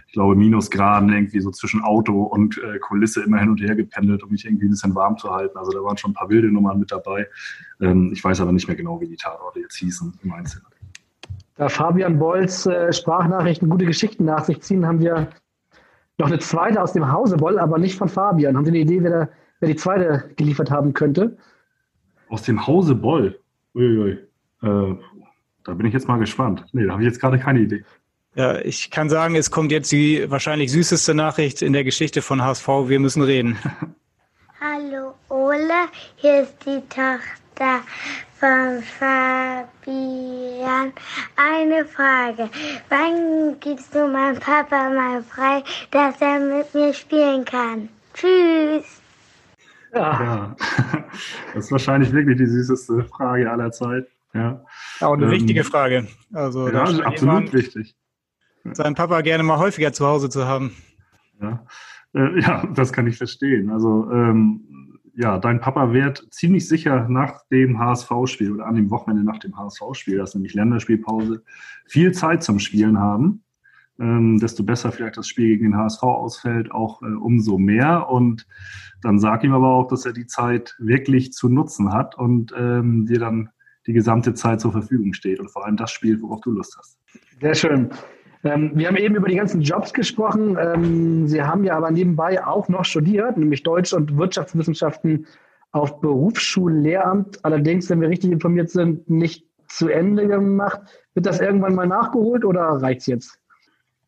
[0.08, 4.23] ich glaube, Minusgraden irgendwie so zwischen Auto und äh, Kulisse immer hin und her gependelt,
[4.23, 5.58] um mich irgendwie ein bisschen warm zu halten.
[5.58, 7.28] Also da waren schon ein paar wilde Nummern mit dabei.
[7.82, 10.67] Ähm, ich weiß aber nicht mehr genau, wie die Tatorte jetzt hießen im Einzelnen.
[11.58, 15.30] Da Fabian Bolz äh, Sprachnachrichten gute Geschichten nach sich ziehen, haben wir
[16.17, 18.56] noch eine zweite aus dem Hauseboll, aber nicht von Fabian.
[18.56, 21.38] Haben Sie eine Idee, wer, der, wer die zweite geliefert haben könnte?
[22.30, 23.39] Aus dem Hauseboll?
[23.75, 24.12] Uiui.
[24.62, 24.95] Äh,
[25.63, 26.65] da bin ich jetzt mal gespannt.
[26.71, 27.84] Nee, da habe ich jetzt gerade keine Idee.
[28.36, 32.41] Ja, ich kann sagen, es kommt jetzt die wahrscheinlich süßeste Nachricht in der Geschichte von
[32.41, 32.67] HSV.
[32.88, 33.58] Wir müssen reden.
[34.60, 37.82] Hallo Ole, hier ist die Tochter
[38.45, 40.93] von Fabian.
[41.36, 42.49] Eine Frage.
[42.89, 47.89] Wann gibst du meinem Papa mal frei, dass er mit mir spielen kann?
[48.13, 49.01] Tschüss.
[49.93, 50.23] Ja.
[50.23, 50.55] ja.
[51.53, 54.08] Das ist wahrscheinlich wirklich die süßeste Frage aller Zeit.
[54.34, 54.62] Ja.
[54.99, 56.08] Auch eine ähm, wichtige Frage.
[56.34, 57.95] Also, ja, absolut jemand, wichtig.
[58.73, 60.75] Seinen Papa gerne mal häufiger zu Hause zu haben.
[61.41, 61.65] Ja,
[62.13, 63.69] äh, ja das kann ich verstehen.
[63.69, 64.74] Also, ähm,
[65.15, 69.58] ja, dein Papa wird ziemlich sicher nach dem HSV-Spiel oder an dem Wochenende nach dem
[69.58, 71.43] HSV-Spiel, das ist nämlich Länderspielpause,
[71.86, 73.41] viel Zeit zum Spielen haben.
[73.97, 78.10] ähm, desto besser vielleicht das Spiel gegen den HSV ausfällt, auch äh, umso mehr.
[78.10, 78.45] Und
[79.01, 83.06] dann sag ihm aber auch, dass er die Zeit wirklich zu nutzen hat und ähm,
[83.06, 83.49] dir dann
[83.88, 86.99] die gesamte Zeit zur Verfügung steht und vor allem das Spiel, worauf du Lust hast.
[87.39, 87.89] Sehr schön.
[88.45, 90.58] Ähm, wir haben eben über die ganzen Jobs gesprochen.
[90.60, 95.25] Ähm, Sie haben ja aber nebenbei auch noch studiert, nämlich Deutsch- und Wirtschaftswissenschaften
[95.71, 97.43] auf Berufsschullehramt.
[97.43, 100.79] Allerdings, wenn wir richtig informiert sind, nicht zu Ende gemacht.
[101.15, 103.39] Wird das irgendwann mal nachgeholt oder reicht es jetzt?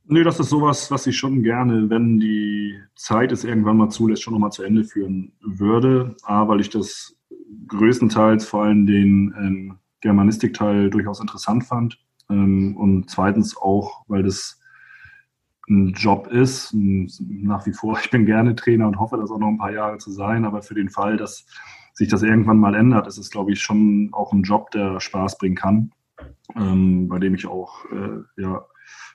[0.06, 4.24] Nee, das ist sowas, was ich schon gerne, wenn die Zeit es irgendwann mal zulässt,
[4.24, 6.16] schon nochmal zu Ende führen würde.
[6.24, 7.18] A, weil ich das
[7.68, 12.00] größtenteils vor allem den ähm, Germanistikteil durchaus interessant fand.
[12.30, 14.60] Ähm, und zweitens auch, weil das
[15.70, 16.74] ein Job ist.
[16.74, 19.98] Nach wie vor, ich bin gerne Trainer und hoffe, das auch noch ein paar Jahre
[19.98, 20.46] zu sein.
[20.46, 21.46] Aber für den Fall, dass
[21.94, 25.38] sich das irgendwann mal ändert, ist es, glaube ich, schon auch ein Job, der Spaß
[25.40, 25.92] bringen kann,
[26.56, 28.66] ähm, bei dem ich auch, äh, ja,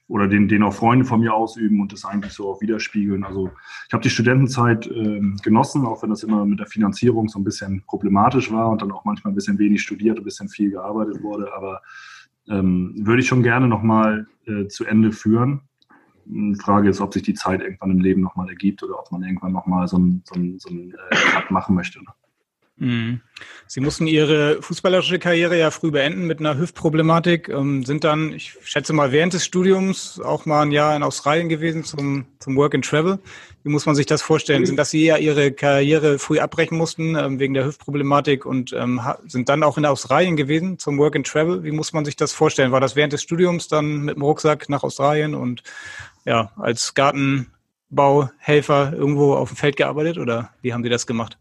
[0.08, 3.24] oder den, den auch Freunde von mir ausüben und das eigentlich so auch widerspiegeln.
[3.24, 3.50] Also
[3.86, 7.44] ich habe die Studentenzeit äh, genossen, auch wenn das immer mit der Finanzierung so ein
[7.44, 11.22] bisschen problematisch war und dann auch manchmal ein bisschen wenig studiert, ein bisschen viel gearbeitet
[11.22, 11.54] wurde.
[11.54, 11.80] Aber
[12.48, 15.62] ähm, würde ich schon gerne nochmal äh, zu Ende führen.
[16.24, 19.22] Die Frage ist, ob sich die Zeit irgendwann im Leben nochmal ergibt oder ob man
[19.22, 22.00] irgendwann nochmal so einen so so ein, äh, Cut machen möchte.
[22.76, 23.20] Mhm.
[23.66, 28.56] Sie mussten Ihre fußballerische Karriere ja früh beenden mit einer Hüftproblematik, ähm, sind dann, ich
[28.64, 32.74] schätze mal, während des Studiums auch mal ein Jahr in Australien gewesen zum, zum Work
[32.74, 33.18] and Travel.
[33.62, 34.66] Wie muss man sich das vorstellen?
[34.66, 39.00] Sind das Sie ja Ihre Karriere früh abbrechen mussten ähm, wegen der Hüftproblematik und ähm,
[39.26, 41.62] sind dann auch in Australien gewesen zum Work and Travel?
[41.62, 42.72] Wie muss man sich das vorstellen?
[42.72, 45.62] War das während des Studiums dann mit dem Rucksack nach Australien und
[46.24, 51.38] ja, als Gartenbauhelfer irgendwo auf dem Feld gearbeitet oder wie haben Sie das gemacht?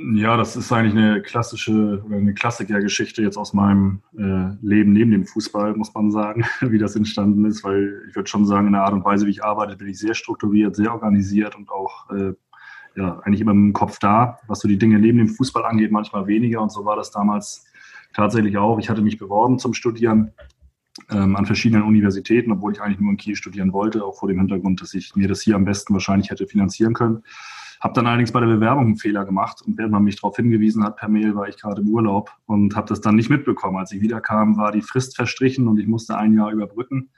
[0.00, 5.10] Ja, das ist eigentlich eine klassische oder eine Klassikergeschichte jetzt aus meinem äh, Leben neben
[5.10, 8.74] dem Fußball, muss man sagen, wie das entstanden ist, weil ich würde schon sagen, in
[8.74, 12.08] der Art und Weise, wie ich arbeite, bin ich sehr strukturiert, sehr organisiert und auch
[12.10, 12.32] äh,
[12.94, 16.28] ja, eigentlich immer im Kopf da, was so die Dinge neben dem Fußball angeht, manchmal
[16.28, 17.66] weniger und so war das damals
[18.14, 18.78] tatsächlich auch.
[18.78, 20.32] Ich hatte mich beworben zum Studieren
[21.10, 24.38] ähm, an verschiedenen Universitäten, obwohl ich eigentlich nur in Kiel studieren wollte, auch vor dem
[24.38, 27.24] Hintergrund, dass ich mir das hier am besten wahrscheinlich hätte finanzieren können.
[27.80, 30.84] Habe dann allerdings bei der Bewerbung einen Fehler gemacht und während man mich darauf hingewiesen
[30.84, 33.76] hat per Mail, war ich gerade im Urlaub und habe das dann nicht mitbekommen.
[33.76, 37.10] Als ich wiederkam, war die Frist verstrichen und ich musste ein Jahr überbrücken.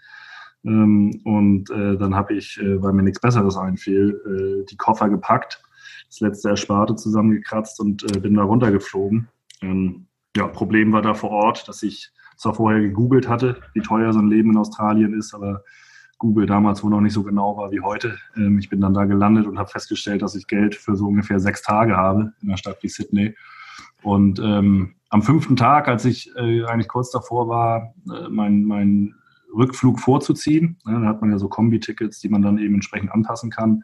[0.65, 5.09] Ähm, und äh, dann habe ich, äh, weil mir nichts Besseres einfiel, äh, die Koffer
[5.09, 5.63] gepackt,
[6.09, 9.29] das letzte Ersparte zusammengekratzt und äh, bin da runtergeflogen.
[9.63, 14.13] Ähm, ja, Problem war da vor Ort, dass ich zwar vorher gegoogelt hatte, wie teuer
[14.13, 15.65] so ein Leben in Australien ist, aber
[16.21, 18.19] Google damals wohl noch nicht so genau war wie heute.
[18.37, 21.41] Ähm, ich bin dann da gelandet und habe festgestellt, dass ich Geld für so ungefähr
[21.41, 23.35] sechs Tage habe in einer Stadt wie Sydney.
[24.03, 29.15] Und ähm, am fünften Tag, als ich äh, eigentlich kurz davor war, äh, mein, mein
[29.53, 33.51] Rückflug vorzuziehen, ne, da hat man ja so Kombi-Tickets, die man dann eben entsprechend anpassen
[33.51, 33.83] kann,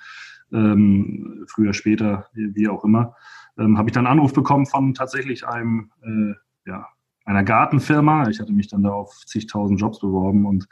[0.52, 3.16] ähm, früher, später, wie, wie auch immer,
[3.58, 6.34] ähm, habe ich dann einen Anruf bekommen von tatsächlich einem, äh,
[6.70, 6.86] ja,
[7.24, 8.28] einer Gartenfirma.
[8.28, 10.68] Ich hatte mich dann da auf zigtausend Jobs beworben und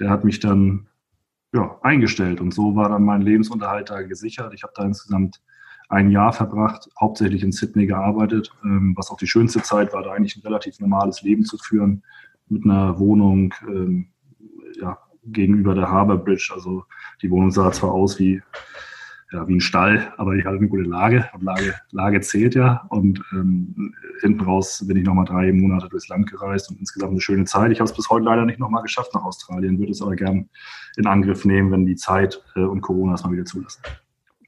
[0.00, 0.87] der hat mich dann
[1.54, 2.40] ja, eingestellt.
[2.40, 4.52] Und so war dann mein Lebensunterhalt da gesichert.
[4.54, 5.40] Ich habe da insgesamt
[5.88, 10.12] ein Jahr verbracht, hauptsächlich in Sydney gearbeitet, ähm, was auch die schönste Zeit war, da
[10.12, 12.02] eigentlich ein relativ normales Leben zu führen,
[12.48, 14.08] mit einer Wohnung ähm,
[14.80, 16.50] ja, gegenüber der Harbour Bridge.
[16.54, 16.84] Also
[17.22, 18.42] die Wohnung sah zwar aus wie
[19.30, 22.86] ja, wie ein Stall, aber ich hatte eine gute Lage und Lage, Lage zählt ja.
[22.88, 27.20] Und ähm, hinten raus bin ich nochmal drei Monate durchs Land gereist und insgesamt eine
[27.20, 27.70] schöne Zeit.
[27.70, 30.48] Ich habe es bis heute leider nicht nochmal geschafft nach Australien, würde es aber gern
[30.96, 33.82] in Angriff nehmen, wenn die Zeit äh, und Corona es mal wieder zulassen.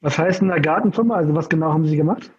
[0.01, 1.17] Was heißt in der Gartenfirma?
[1.17, 2.33] Also was genau haben Sie gemacht?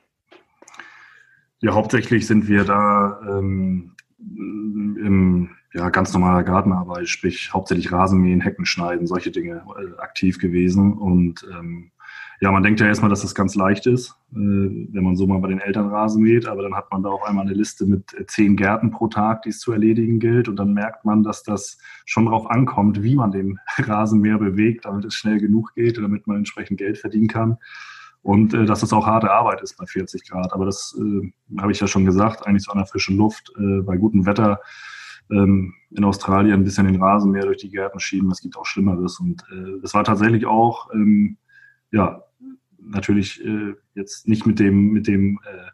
[1.60, 8.65] Ja, hauptsächlich sind wir da ähm, im ja, ganz normaler Gartenarbeit, sprich hauptsächlich Rasenmähen, Hecken
[8.65, 10.93] schneiden, solche Dinge äh, aktiv gewesen.
[10.93, 11.90] Und ähm,
[12.41, 15.38] ja, man denkt ja erstmal, dass das ganz leicht ist, äh, wenn man so mal
[15.38, 18.15] bei den Eltern Rasen mäht, aber dann hat man da auf einmal eine Liste mit
[18.15, 20.49] äh, zehn Gärten pro Tag, die es zu erledigen gilt.
[20.49, 25.06] Und dann merkt man, dass das schon darauf ankommt, wie man den Rasenmäher bewegt, damit
[25.06, 27.58] es schnell genug geht, damit man entsprechend Geld verdienen kann.
[28.23, 30.51] Und äh, dass das auch harte Arbeit ist bei 40 Grad.
[30.51, 33.82] Aber das äh, habe ich ja schon gesagt, eigentlich so an der frischen Luft, äh,
[33.82, 34.60] bei gutem Wetter
[35.30, 38.32] ähm, in Australien ein bisschen den Rasenmäher durch die Gärten schieben.
[38.32, 39.19] Es gibt auch Schlimmeres.
[39.19, 41.38] Und äh, war tatsächlich auch, ähm,
[41.91, 42.23] ja,
[42.84, 45.72] natürlich äh, jetzt nicht mit dem, mit dem äh,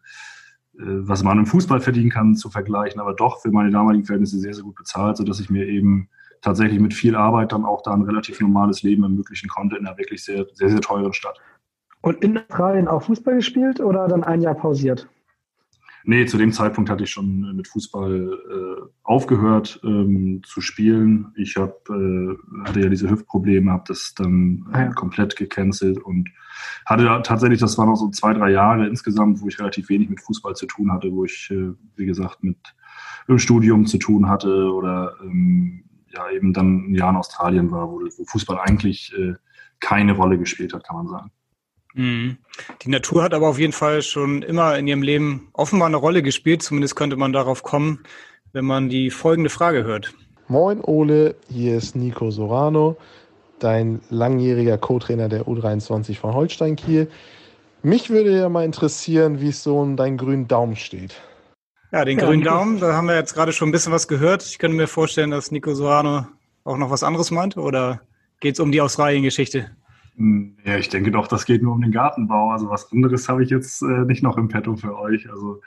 [0.80, 4.40] äh, was man im Fußball verdienen kann, zu vergleichen, aber doch für meine damaligen Verhältnisse
[4.40, 6.10] sehr, sehr gut bezahlt, sodass ich mir eben
[6.42, 9.98] tatsächlich mit viel Arbeit dann auch da ein relativ normales Leben ermöglichen konnte in einer
[9.98, 11.40] wirklich sehr, sehr, sehr teuren Stadt.
[12.02, 15.10] Und in Australien auch Fußball gespielt oder dann ein Jahr pausiert?
[16.10, 21.34] Nee, zu dem Zeitpunkt hatte ich schon mit Fußball äh, aufgehört ähm, zu spielen.
[21.36, 24.94] Ich hab, äh, hatte ja diese Hüftprobleme, habe das dann äh, ja.
[24.94, 26.30] komplett gecancelt und
[26.86, 30.10] hatte da tatsächlich, das waren noch so zwei, drei Jahre insgesamt, wo ich relativ wenig
[30.10, 32.58] mit Fußball zu tun hatte, wo ich, äh, wie gesagt, mit
[33.28, 37.92] im Studium zu tun hatte oder ähm, ja eben dann ein Jahr in Australien war,
[37.92, 39.34] wo, wo Fußball eigentlich äh,
[39.82, 41.32] keine Rolle gespielt hat, kann man sagen.
[41.98, 42.38] Mhm.
[42.84, 46.22] Die Natur hat aber auf jeden Fall schon immer in ihrem Leben offenbar eine Rolle
[46.22, 46.62] gespielt.
[46.62, 48.04] Zumindest könnte man darauf kommen,
[48.54, 50.14] wenn man die folgende Frage hört.
[50.48, 52.96] Moin Ole, hier ist Nico Sorano,
[53.60, 57.10] dein langjähriger Co-Trainer der U23 von Holstein Kiel.
[57.84, 61.16] Mich würde ja mal interessieren, wie es so um deinen grünen Daumen steht.
[61.92, 64.44] Ja, den ja, grünen Daumen, da haben wir jetzt gerade schon ein bisschen was gehört.
[64.44, 66.28] Ich könnte mir vorstellen, dass Nico Sorano
[66.64, 68.02] auch noch was anderes meint oder
[68.40, 69.72] geht es um die Australien-Geschichte?
[70.20, 72.50] Ja, ich denke doch, das geht nur um den Gartenbau.
[72.50, 75.30] Also was anderes habe ich jetzt äh, nicht noch im Petto für euch.
[75.30, 75.62] Also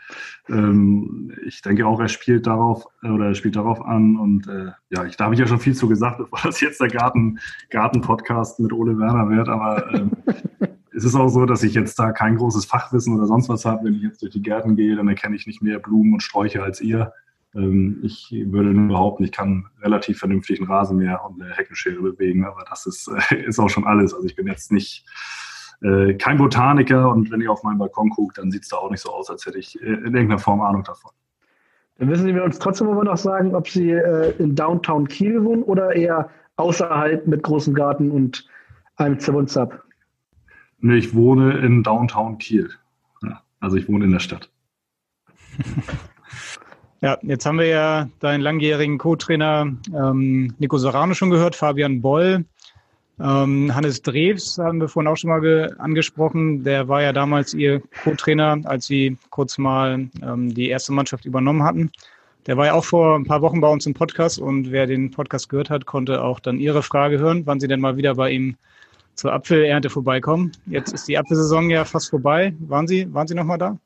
[0.48, 4.16] ähm, ich denke auch, er spielt darauf oder er spielt darauf an.
[4.16, 6.80] Und äh, ja, ich, da habe ich ja schon viel zu gesagt, bevor das jetzt
[6.80, 7.38] der Garten,
[7.70, 9.48] Garten-Podcast mit Ole Werner wird.
[9.48, 10.10] Aber ähm,
[10.92, 13.84] es ist auch so, dass ich jetzt da kein großes Fachwissen oder sonst was habe.
[13.84, 16.64] Wenn ich jetzt durch die Gärten gehe, dann erkenne ich nicht mehr Blumen und Sträucher
[16.64, 17.12] als ihr.
[17.54, 22.44] Ähm, ich würde nur behaupten, ich kann relativ vernünftig einen Rasenmäher und eine Heckenschere bewegen,
[22.44, 23.10] aber das ist,
[23.46, 24.14] ist auch schon alles.
[24.14, 25.04] Also ich bin jetzt nicht
[25.82, 28.90] äh, kein Botaniker und wenn ich auf meinen Balkon gucke, dann sieht es da auch
[28.90, 31.12] nicht so aus, als hätte ich äh, in irgendeiner Form Ahnung davon.
[31.98, 35.44] Dann müssen Sie mir uns trotzdem aber noch sagen, ob Sie äh, in Downtown Kiel
[35.44, 38.48] wohnen oder eher außerhalb mit großem Garten und
[38.96, 39.34] einem Zip
[40.82, 42.70] Nee, ich wohne in Downtown Kiel.
[43.22, 44.50] Ja, also ich wohne in der Stadt.
[47.02, 52.44] Ja, jetzt haben wir ja deinen langjährigen Co-Trainer ähm, Nico Sorano schon gehört, Fabian Boll.
[53.18, 56.62] Ähm, Hannes Drews haben wir vorhin auch schon mal angesprochen.
[56.62, 61.62] Der war ja damals Ihr Co-Trainer, als Sie kurz mal ähm, die erste Mannschaft übernommen
[61.62, 61.90] hatten.
[62.46, 65.10] Der war ja auch vor ein paar Wochen bei uns im Podcast und wer den
[65.10, 68.30] Podcast gehört hat, konnte auch dann Ihre Frage hören, wann Sie denn mal wieder bei
[68.30, 68.56] ihm
[69.14, 70.52] zur Apfelernte vorbeikommen.
[70.66, 72.54] Jetzt ist die Apfelsaison ja fast vorbei.
[72.60, 73.78] Waren Sie, waren Sie noch mal da?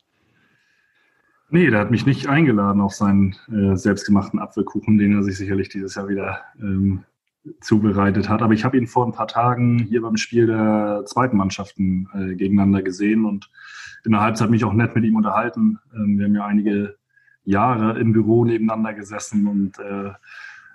[1.54, 5.68] Nee, der hat mich nicht eingeladen auf seinen äh, selbstgemachten Apfelkuchen, den er sich sicherlich
[5.68, 7.04] dieses Jahr wieder ähm,
[7.60, 8.42] zubereitet hat.
[8.42, 12.34] Aber ich habe ihn vor ein paar Tagen hier beim Spiel der zweiten Mannschaften äh,
[12.34, 13.52] gegeneinander gesehen und
[14.04, 15.78] in der Halbzeit mich auch nett mit ihm unterhalten.
[15.94, 16.96] Ähm, wir haben ja einige
[17.44, 20.10] Jahre im Büro nebeneinander gesessen und äh,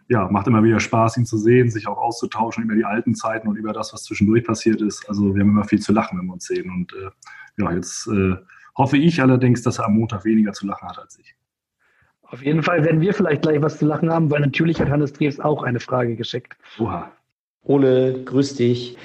[0.08, 3.50] ja, macht immer wieder Spaß, ihn zu sehen, sich auch auszutauschen über die alten Zeiten
[3.50, 5.10] und über das, was zwischendurch passiert ist.
[5.10, 6.72] Also wir haben immer viel zu lachen, wenn wir uns sehen.
[6.72, 7.10] Und äh,
[7.58, 8.38] ja, jetzt äh,
[8.80, 11.36] Hoffe ich allerdings, dass er am Montag weniger zu lachen hat als ich.
[12.22, 15.12] Auf jeden Fall werden wir vielleicht gleich was zu lachen haben, weil natürlich hat Hannes
[15.12, 16.56] Dreves auch eine Frage geschickt.
[16.80, 17.12] Oha.
[17.65, 18.98] Ole, grüß dich.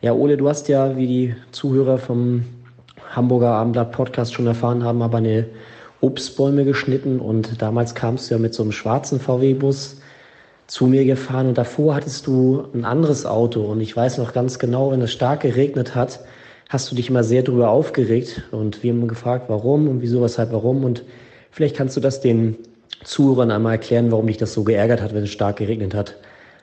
[0.00, 2.42] Ja, Ole, du hast ja, wie die Zuhörer vom
[3.10, 5.46] Hamburger Abendblatt Podcast schon erfahren haben, aber eine
[6.00, 10.00] Obstbäume geschnitten und damals kamst du ja mit so einem schwarzen VW-Bus
[10.68, 14.58] zu mir gefahren und davor hattest du ein anderes Auto und ich weiß noch ganz
[14.58, 16.20] genau, wenn es stark geregnet hat,
[16.68, 20.52] hast du dich immer sehr darüber aufgeregt und wir haben gefragt, warum und wieso, weshalb,
[20.52, 20.84] warum.
[20.84, 21.04] Und
[21.50, 22.56] vielleicht kannst du das den
[23.04, 26.16] Zuhörern einmal erklären, warum dich das so geärgert hat, wenn es stark geregnet hat,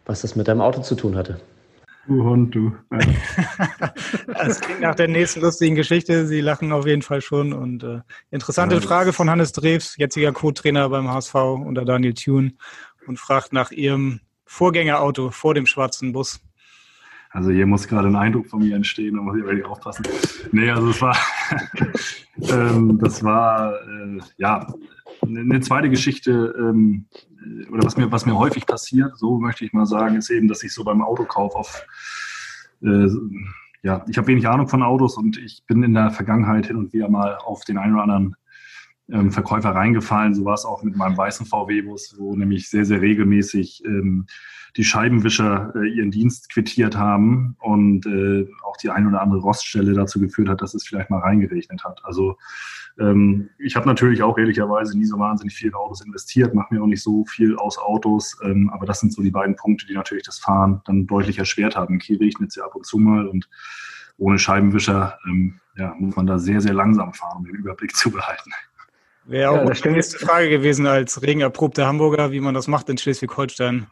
[0.05, 1.39] was das mit deinem Auto zu tun hatte.
[2.07, 2.71] Du Hund, du.
[4.27, 6.27] das klingt nach der nächsten lustigen Geschichte.
[6.27, 7.51] Sie lachen auf jeden Fall schon.
[7.51, 12.51] Und äh, interessante ja, Frage von Hannes Drews, jetziger Co-Trainer beim HSV unter Daniel Thune
[13.07, 16.41] und fragt nach ihrem Vorgängerauto vor dem schwarzen Bus.
[17.36, 20.06] Also hier muss gerade ein Eindruck von mir entstehen, da muss ich wirklich aufpassen.
[20.54, 21.17] Nee, also es war,
[22.50, 24.74] ähm, das war, äh, ja,
[25.21, 27.08] eine zweite Geschichte, ähm,
[27.71, 30.63] oder was mir, was mir häufig passiert, so möchte ich mal sagen, ist eben, dass
[30.63, 31.86] ich so beim Autokauf auf,
[32.82, 33.10] äh,
[33.84, 36.93] ja, ich habe wenig Ahnung von Autos und ich bin in der Vergangenheit hin und
[36.93, 38.36] wieder mal auf den einen oder anderen
[39.12, 40.34] ähm, Verkäufer reingefallen.
[40.34, 44.26] So war es auch mit meinem weißen VW-Bus, wo nämlich sehr, sehr regelmäßig ähm,
[44.77, 49.93] die Scheibenwischer äh, ihren Dienst quittiert haben und äh, auch die ein oder andere Roststelle
[49.93, 52.01] dazu geführt hat, dass es vielleicht mal reingerechnet hat.
[52.03, 52.38] Also
[52.99, 56.81] ähm, ich habe natürlich auch ehrlicherweise nie so wahnsinnig viel in Autos investiert, mache mir
[56.81, 59.93] auch nicht so viel aus Autos, ähm, aber das sind so die beiden Punkte, die
[59.93, 61.99] natürlich das Fahren dann deutlich erschwert haben.
[61.99, 63.49] Kiel regnet es ja ab und zu mal und
[64.17, 68.11] ohne Scheibenwischer ähm, ja, muss man da sehr, sehr langsam fahren, um den Überblick zu
[68.11, 68.51] behalten.
[69.25, 72.97] Wäre auch ja, die nächste Frage gewesen als regenerprobter Hamburger, wie man das macht in
[72.97, 73.87] Schleswig-Holstein.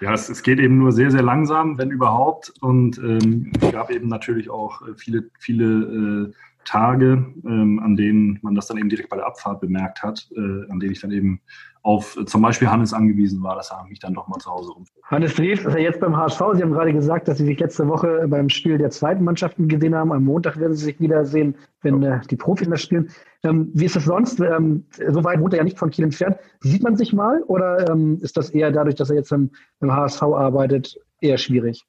[0.00, 2.52] Ja, es, es, geht eben nur sehr, sehr langsam, wenn überhaupt.
[2.60, 6.32] Und ähm, es gab eben natürlich auch äh, viele, viele äh,
[6.64, 10.70] Tage, ähm, an denen man das dann eben direkt bei der Abfahrt bemerkt hat, äh,
[10.70, 11.40] an denen ich dann eben
[11.82, 14.84] auf zum Beispiel Hannes angewiesen war, dass er mich dann doch mal zu Hause rum.
[15.04, 16.38] Hannes Dreves ist ja jetzt beim HSV.
[16.54, 19.94] Sie haben gerade gesagt, dass Sie sich letzte Woche beim Spiel der zweiten Mannschaften gesehen
[19.94, 20.12] haben.
[20.12, 23.10] Am Montag werden Sie sich wiedersehen, wenn äh, die Profis das spielen.
[23.42, 24.40] Ähm, wie ist es sonst?
[24.40, 26.36] Ähm, so weit wohnt er ja nicht von Kiel entfernt.
[26.60, 29.92] Sieht man sich mal oder ähm, ist das eher dadurch, dass er jetzt beim, beim
[29.92, 31.86] HSV arbeitet, eher schwierig?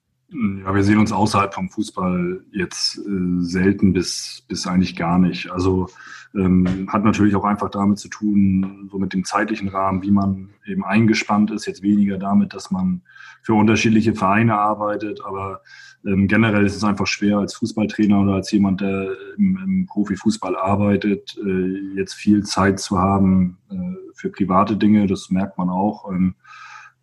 [0.64, 5.52] Ja, wir sehen uns außerhalb vom Fußball jetzt äh, selten bis, bis eigentlich gar nicht.
[5.52, 5.90] Also
[6.36, 10.50] ähm, hat natürlich auch einfach damit zu tun, so mit dem zeitlichen Rahmen, wie man
[10.66, 11.66] eben eingespannt ist.
[11.66, 13.02] Jetzt weniger damit, dass man
[13.42, 15.62] für unterschiedliche Vereine arbeitet, aber
[16.06, 20.56] ähm, generell ist es einfach schwer als Fußballtrainer oder als jemand, der im, im Profifußball
[20.56, 23.76] arbeitet, äh, jetzt viel Zeit zu haben äh,
[24.14, 25.08] für private Dinge.
[25.08, 26.10] Das merkt man auch.
[26.12, 26.36] Ähm,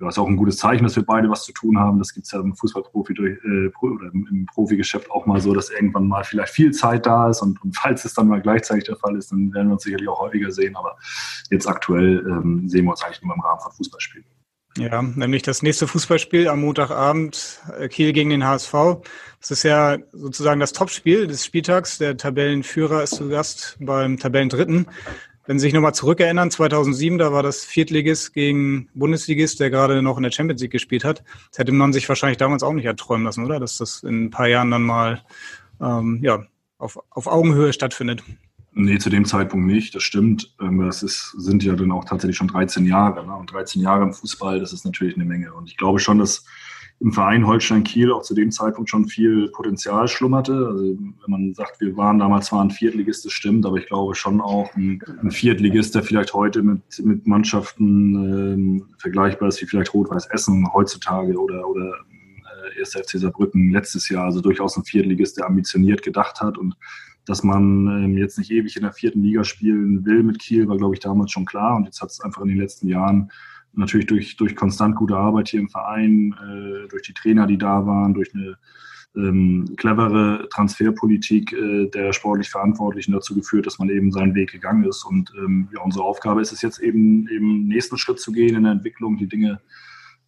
[0.00, 1.98] ja, ist auch ein gutes Zeichen, dass wir beide was zu tun haben.
[1.98, 5.70] Das gibt es ja im Fußballprofi durch, äh, oder im, Profigeschäft auch mal so, dass
[5.70, 8.96] irgendwann mal vielleicht viel Zeit da ist und, und, falls es dann mal gleichzeitig der
[8.96, 10.76] Fall ist, dann werden wir uns sicherlich auch häufiger sehen.
[10.76, 10.96] Aber
[11.50, 14.26] jetzt aktuell ähm, sehen wir uns eigentlich nur im Rahmen von Fußballspielen.
[14.76, 18.72] Ja, nämlich das nächste Fußballspiel am Montagabend äh, Kiel gegen den HSV.
[19.40, 21.98] Das ist ja sozusagen das Topspiel des Spieltags.
[21.98, 24.86] Der Tabellenführer ist zu Gast beim Tabellendritten.
[25.48, 30.18] Wenn Sie sich nochmal zurückerinnern, 2007, da war das Viertligist gegen Bundesligist, der gerade noch
[30.18, 31.24] in der Champions League gespielt hat.
[31.48, 33.58] Das hätte man sich wahrscheinlich damals auch nicht erträumen lassen, oder?
[33.58, 35.22] Dass das in ein paar Jahren dann mal
[35.80, 36.44] ähm, ja,
[36.76, 38.22] auf, auf Augenhöhe stattfindet.
[38.72, 40.54] Nee, zu dem Zeitpunkt nicht, das stimmt.
[40.60, 43.26] Ähm, das ist, sind ja dann auch tatsächlich schon 13 Jahre.
[43.26, 43.34] Ne?
[43.34, 45.54] Und 13 Jahre im Fußball, das ist natürlich eine Menge.
[45.54, 46.44] Und ich glaube schon, dass
[47.00, 50.52] im Verein Holstein Kiel auch zu dem Zeitpunkt schon viel Potenzial schlummerte.
[50.52, 54.16] Also wenn man sagt, wir waren damals zwar ein Viertligist, das stimmt, aber ich glaube
[54.16, 59.66] schon auch ein, ein Viertligist, der vielleicht heute mit, mit Mannschaften ähm, vergleichbar ist wie
[59.66, 61.94] vielleicht Rot-Weiß Essen heutzutage oder, oder
[62.76, 62.94] äh, 1.
[62.94, 64.24] FC Saarbrücken letztes Jahr.
[64.24, 66.74] Also durchaus ein Viertligist, der ambitioniert gedacht hat und
[67.26, 70.78] dass man ähm, jetzt nicht ewig in der vierten Liga spielen will mit Kiel, war,
[70.78, 71.76] glaube ich, damals schon klar.
[71.76, 73.30] Und jetzt hat es einfach in den letzten Jahren
[73.72, 77.86] natürlich durch, durch konstant gute Arbeit hier im Verein, äh, durch die Trainer, die da
[77.86, 78.56] waren, durch eine
[79.16, 84.84] ähm, clevere Transferpolitik äh, der sportlich Verantwortlichen dazu geführt, dass man eben seinen Weg gegangen
[84.84, 85.04] ist.
[85.04, 88.64] Und ähm, ja, unsere Aufgabe ist es jetzt eben, eben nächsten Schritt zu gehen in
[88.64, 89.60] der Entwicklung, die Dinge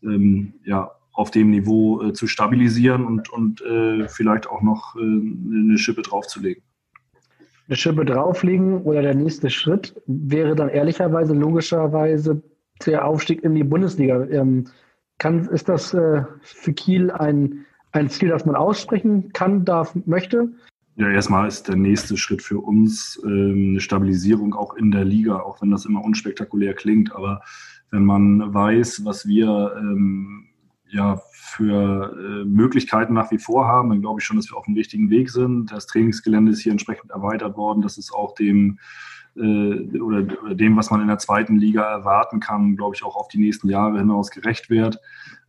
[0.02, 5.00] ähm, ja, auf dem Niveau äh, zu stabilisieren und, und äh, vielleicht auch noch äh,
[5.00, 6.62] eine Schippe draufzulegen.
[7.68, 12.42] Eine Schippe drauflegen oder der nächste Schritt wäre dann ehrlicherweise logischerweise
[12.86, 14.24] der Aufstieg in die Bundesliga.
[14.24, 14.66] Ähm,
[15.18, 20.48] kann, ist das äh, für Kiel ein, ein Ziel, das man aussprechen kann, darf, möchte?
[20.96, 25.40] Ja, erstmal ist der nächste Schritt für uns ähm, eine Stabilisierung auch in der Liga,
[25.40, 27.14] auch wenn das immer unspektakulär klingt.
[27.14, 27.42] Aber
[27.90, 30.46] wenn man weiß, was wir ähm,
[30.88, 34.64] ja für äh, Möglichkeiten nach wie vor haben, dann glaube ich schon, dass wir auf
[34.64, 35.70] dem richtigen Weg sind.
[35.72, 37.82] Das Trainingsgelände ist hier entsprechend erweitert worden.
[37.82, 38.78] Das ist auch dem
[39.36, 43.28] oder, oder, dem, was man in der zweiten Liga erwarten kann, glaube ich, auch auf
[43.28, 44.98] die nächsten Jahre hinaus gerecht wird.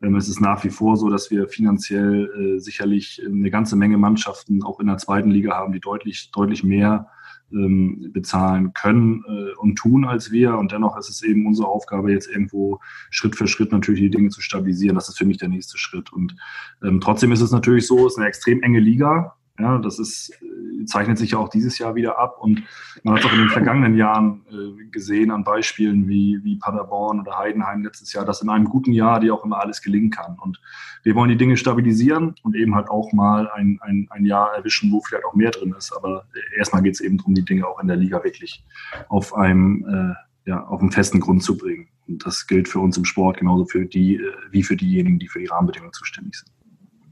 [0.02, 3.98] Ähm, es ist nach wie vor so, dass wir finanziell äh, sicherlich eine ganze Menge
[3.98, 7.08] Mannschaften auch in der zweiten Liga haben, die deutlich, deutlich mehr
[7.52, 10.58] ähm, bezahlen können äh, und tun als wir.
[10.58, 12.80] Und dennoch ist es eben unsere Aufgabe, jetzt irgendwo
[13.10, 14.96] Schritt für Schritt natürlich die Dinge zu stabilisieren.
[14.96, 16.12] Das ist für mich der nächste Schritt.
[16.14, 16.36] Und
[16.84, 19.36] ähm, trotzdem ist es natürlich so, es ist eine extrem enge Liga.
[19.60, 22.64] Ja, das ist, äh, zeichnet sich ja auch dieses Jahr wieder ab und
[23.04, 27.20] man hat es auch in den vergangenen Jahren äh, gesehen an Beispielen wie, wie Paderborn
[27.20, 30.38] oder Heidenheim letztes Jahr, dass in einem guten Jahr dir auch immer alles gelingen kann.
[30.40, 30.60] Und
[31.04, 34.92] wir wollen die Dinge stabilisieren und eben halt auch mal ein, ein, ein Jahr erwischen,
[34.92, 35.92] wo vielleicht auch mehr drin ist.
[35.96, 36.26] Aber
[36.58, 38.64] erstmal geht es eben darum, die Dinge auch in der Liga wirklich
[39.10, 41.88] auf einem, äh, ja, auf einen festen Grund zu bringen.
[42.08, 45.28] Und das gilt für uns im Sport genauso für die, äh, wie für diejenigen, die
[45.28, 46.52] für die Rahmenbedingungen zuständig sind.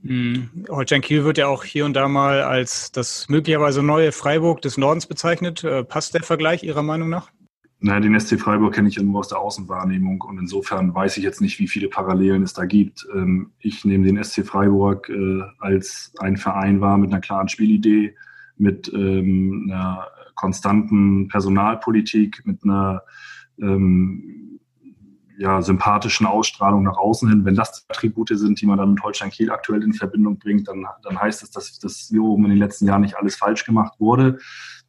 [0.01, 0.49] Mhm.
[0.69, 4.77] Holstein Kiel wird ja auch hier und da mal als das möglicherweise neue Freiburg des
[4.77, 5.63] Nordens bezeichnet.
[5.63, 7.31] Äh, passt der Vergleich Ihrer Meinung nach?
[7.81, 11.23] Naja, den SC Freiburg kenne ich ja nur aus der Außenwahrnehmung und insofern weiß ich
[11.23, 13.07] jetzt nicht, wie viele Parallelen es da gibt.
[13.13, 18.15] Ähm, ich nehme den SC Freiburg äh, als ein Verein wahr mit einer klaren Spielidee,
[18.57, 23.03] mit ähm, einer konstanten Personalpolitik, mit einer
[23.61, 24.48] ähm,
[25.39, 27.45] ja, sympathischen Ausstrahlung nach außen hin.
[27.45, 30.85] Wenn das Attribute sind, die man dann mit Holstein Kiel aktuell in Verbindung bringt, dann,
[31.01, 33.93] dann heißt es, dass das hier oben in den letzten Jahren nicht alles falsch gemacht
[33.99, 34.37] wurde.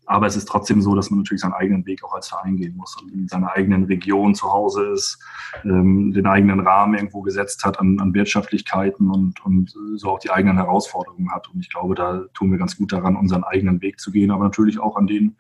[0.07, 2.77] Aber es ist trotzdem so, dass man natürlich seinen eigenen Weg auch als Verein gehen
[2.77, 5.21] muss und in seiner eigenen Region zu Hause ist,
[5.63, 10.33] ähm, den eigenen Rahmen irgendwo gesetzt hat an, an Wirtschaftlichkeiten und, und so auch die
[10.33, 11.49] eigenen Herausforderungen hat.
[11.55, 14.43] Und ich glaube, da tun wir ganz gut daran, unseren eigenen Weg zu gehen, aber
[14.43, 15.37] natürlich auch an den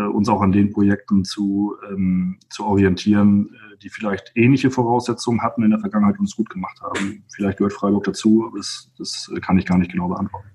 [0.00, 5.62] uns auch an den Projekten zu, ähm, zu orientieren, äh, die vielleicht ähnliche Voraussetzungen hatten
[5.62, 7.24] in der Vergangenheit und es gut gemacht haben.
[7.34, 10.48] Vielleicht gehört Freiburg dazu, aber das, das kann ich gar nicht genau beantworten.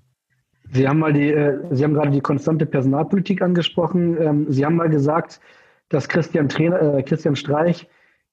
[0.72, 4.18] Sie haben mal die, äh, Sie haben gerade die konstante Personalpolitik angesprochen.
[4.22, 5.40] Ähm, Sie haben mal gesagt,
[5.90, 7.88] dass Christian, Trainer, äh, Christian Streich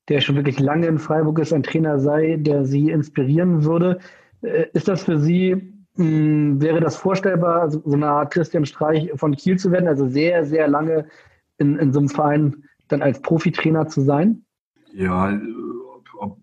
[0.09, 3.99] der schon wirklich lange in Freiburg ist, ein Trainer sei, der Sie inspirieren würde.
[4.43, 9.37] Äh, ist das für Sie, mh, wäre das vorstellbar, so eine Art Christian Streich von
[9.37, 11.07] Kiel zu werden, also sehr, sehr lange
[11.59, 14.45] in, in so einem Verein dann als Profitrainer zu sein?
[14.93, 15.39] Ja,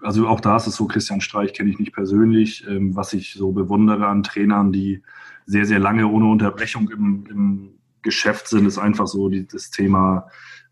[0.01, 2.65] also auch da ist es so, Christian Streich kenne ich nicht persönlich.
[2.67, 5.01] Ähm, was ich so bewundere an Trainern, die
[5.45, 7.69] sehr, sehr lange ohne Unterbrechung im, im
[8.01, 10.27] Geschäft sind, ist einfach so das Thema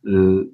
[0.06, 0.46] äh,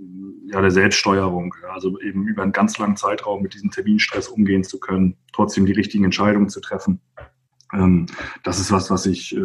[0.45, 1.53] ja, der Selbststeuerung.
[1.73, 5.73] Also eben über einen ganz langen Zeitraum mit diesem Terminstress umgehen zu können, trotzdem die
[5.73, 7.01] richtigen Entscheidungen zu treffen.
[7.73, 8.05] Ähm,
[8.43, 9.39] das ist was, was ich, äh,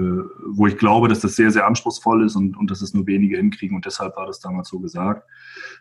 [0.46, 3.36] wo ich glaube, dass das sehr, sehr anspruchsvoll ist und, und dass es nur wenige
[3.36, 5.28] hinkriegen und deshalb war das damals so gesagt.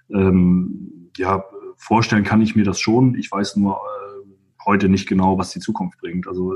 [0.09, 1.43] Ähm, ja,
[1.77, 3.15] vorstellen kann ich mir das schon.
[3.15, 6.27] Ich weiß nur äh, heute nicht genau, was die Zukunft bringt.
[6.27, 6.53] Also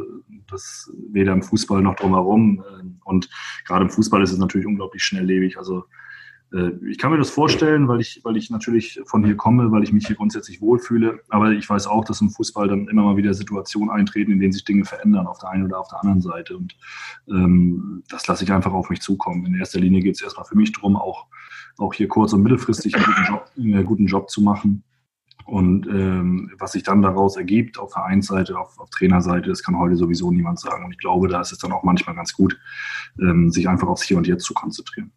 [0.47, 2.63] das weder im Fußball noch drumherum.
[2.63, 3.29] Äh, und
[3.65, 5.57] gerade im Fußball ist es natürlich unglaublich schnelllebig.
[5.57, 5.85] Also
[6.87, 9.91] ich kann mir das vorstellen, weil ich, weil ich natürlich von hier komme, weil ich
[9.91, 11.19] mich hier grundsätzlich wohlfühle.
[11.29, 14.53] Aber ich weiß auch, dass im Fußball dann immer mal wieder Situationen eintreten, in denen
[14.53, 16.55] sich Dinge verändern auf der einen oder auf der anderen Seite.
[16.55, 16.77] Und
[17.27, 19.45] ähm, das lasse ich einfach auf mich zukommen.
[19.45, 21.27] In erster Linie geht es erstmal für mich darum, auch,
[21.77, 24.83] auch hier kurz- und mittelfristig einen guten Job, einen guten Job zu machen.
[25.45, 29.95] Und ähm, was sich dann daraus ergibt, auf Vereinsseite, auf, auf Trainerseite, das kann heute
[29.95, 30.85] sowieso niemand sagen.
[30.85, 32.57] Und ich glaube, da ist es dann auch manchmal ganz gut,
[33.19, 35.11] ähm, sich einfach aufs Hier und Jetzt zu konzentrieren.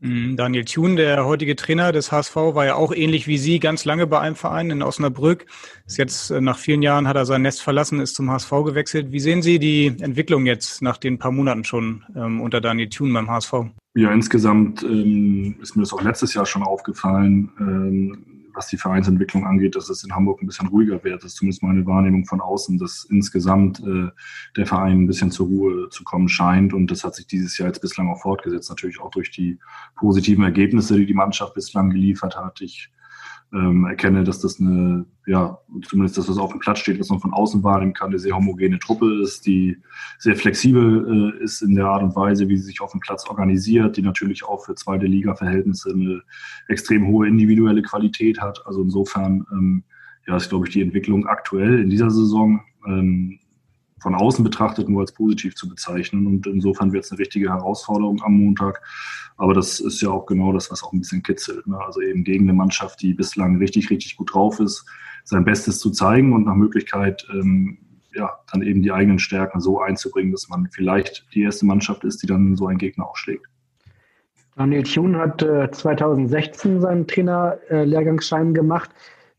[0.00, 3.84] Mhm, Daniel Thun, der heutige Trainer des HSV, war ja auch ähnlich wie Sie ganz
[3.84, 5.46] lange bei einem Verein in Osnabrück.
[5.86, 9.10] Ist jetzt äh, nach vielen Jahren hat er sein Nest verlassen, ist zum HSV gewechselt.
[9.10, 13.12] Wie sehen Sie die Entwicklung jetzt nach den paar Monaten schon ähm, unter Daniel Thun
[13.12, 13.54] beim HSV?
[13.94, 17.50] Ja, insgesamt ähm, ist mir das auch letztes Jahr schon aufgefallen.
[17.58, 21.22] Ähm, was die Vereinsentwicklung angeht, dass es in Hamburg ein bisschen ruhiger wird.
[21.22, 24.08] Das ist zumindest meine Wahrnehmung von außen, dass insgesamt äh,
[24.56, 26.74] der Verein ein bisschen zur Ruhe zu kommen scheint.
[26.74, 28.68] Und das hat sich dieses Jahr jetzt bislang auch fortgesetzt.
[28.68, 29.58] Natürlich auch durch die
[29.94, 32.60] positiven Ergebnisse, die die Mannschaft bislang geliefert hat.
[32.60, 32.90] Ich
[33.52, 37.20] ähm, erkenne, dass das eine, ja, zumindest das, was auf dem Platz steht, was man
[37.20, 39.78] von außen wahrnehmen kann, eine sehr homogene Truppe ist, die
[40.18, 43.26] sehr flexibel äh, ist in der Art und Weise, wie sie sich auf dem Platz
[43.28, 46.22] organisiert, die natürlich auch für zweite Liga-Verhältnisse eine
[46.68, 48.60] extrem hohe individuelle Qualität hat.
[48.66, 49.84] Also insofern, ähm,
[50.26, 53.38] ja, ist, glaube ich, die Entwicklung aktuell in dieser Saison ähm,
[54.00, 56.26] von außen betrachtet nur als positiv zu bezeichnen.
[56.26, 58.82] Und insofern wird es eine richtige Herausforderung am Montag.
[59.36, 61.66] Aber das ist ja auch genau das, was auch ein bisschen kitzelt.
[61.66, 61.78] Ne?
[61.78, 64.84] Also eben gegen eine Mannschaft, die bislang richtig, richtig gut drauf ist,
[65.24, 67.78] sein Bestes zu zeigen und nach Möglichkeit ähm,
[68.14, 72.22] ja, dann eben die eigenen Stärken so einzubringen, dass man vielleicht die erste Mannschaft ist,
[72.22, 73.46] die dann so einen Gegner auch schlägt.
[74.56, 78.90] Daniel Thun hat äh, 2016 seinen Trainerlehrgangsschein äh, gemacht.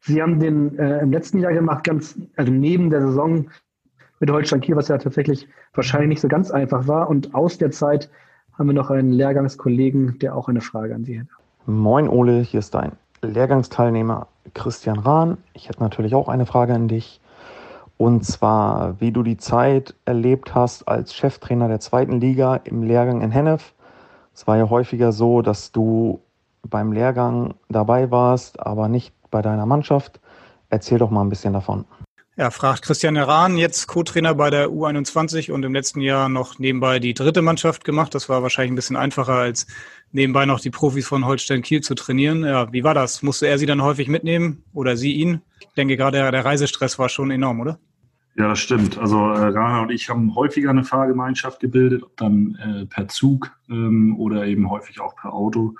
[0.01, 3.49] Sie haben den äh, im letzten Jahr gemacht, ganz, also neben der Saison
[4.19, 7.09] mit Holstein Kiel, was ja tatsächlich wahrscheinlich nicht so ganz einfach war.
[7.09, 8.09] Und aus der Zeit
[8.57, 11.27] haben wir noch einen Lehrgangskollegen, der auch eine Frage an Sie hat.
[11.65, 12.91] Moin Ole, hier ist dein
[13.21, 15.37] Lehrgangsteilnehmer Christian Rahn.
[15.53, 17.21] Ich hätte natürlich auch eine Frage an dich.
[17.97, 23.21] Und zwar, wie du die Zeit erlebt hast als Cheftrainer der zweiten Liga im Lehrgang
[23.21, 23.73] in Hennef.
[24.33, 26.21] Es war ja häufiger so, dass du
[26.63, 30.19] beim Lehrgang dabei warst, aber nicht bei deiner Mannschaft.
[30.69, 31.85] Erzähl doch mal ein bisschen davon.
[32.39, 36.99] Ja, fragt Christian Rahn, jetzt Co-Trainer bei der U21 und im letzten Jahr noch nebenbei
[36.99, 38.15] die dritte Mannschaft gemacht.
[38.15, 39.67] Das war wahrscheinlich ein bisschen einfacher, als
[40.13, 42.45] nebenbei noch die Profis von Holstein Kiel zu trainieren.
[42.45, 43.23] Ja, wie war das?
[43.23, 45.41] Musste er sie dann häufig mitnehmen oder sie ihn?
[45.59, 47.77] Ich denke, gerade der, Reisestress war schon enorm, oder?
[48.37, 48.97] Ja, das stimmt.
[48.97, 53.51] Also äh, Rana und ich haben häufiger eine Fahrgemeinschaft gebildet, ob dann äh, per Zug
[53.69, 55.75] ähm, oder eben häufig auch per Auto.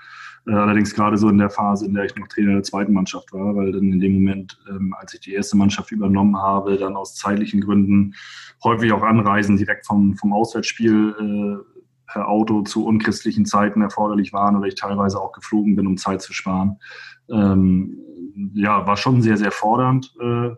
[0.47, 3.31] Äh, allerdings gerade so in der Phase, in der ich noch Trainer der zweiten Mannschaft
[3.33, 6.95] war, weil dann in dem Moment, ähm, als ich die erste Mannschaft übernommen habe, dann
[6.95, 8.15] aus zeitlichen Gründen
[8.63, 11.79] häufig auch Anreisen direkt vom, vom Auswärtsspiel äh,
[12.11, 16.21] per Auto zu unchristlichen Zeiten erforderlich waren oder ich teilweise auch geflogen bin, um Zeit
[16.21, 16.77] zu sparen.
[17.29, 17.97] Ähm,
[18.53, 20.49] ja, war schon sehr, sehr fordernd, äh,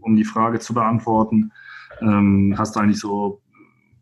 [0.00, 1.52] um die Frage zu beantworten.
[2.00, 3.42] Ähm, hast du eigentlich so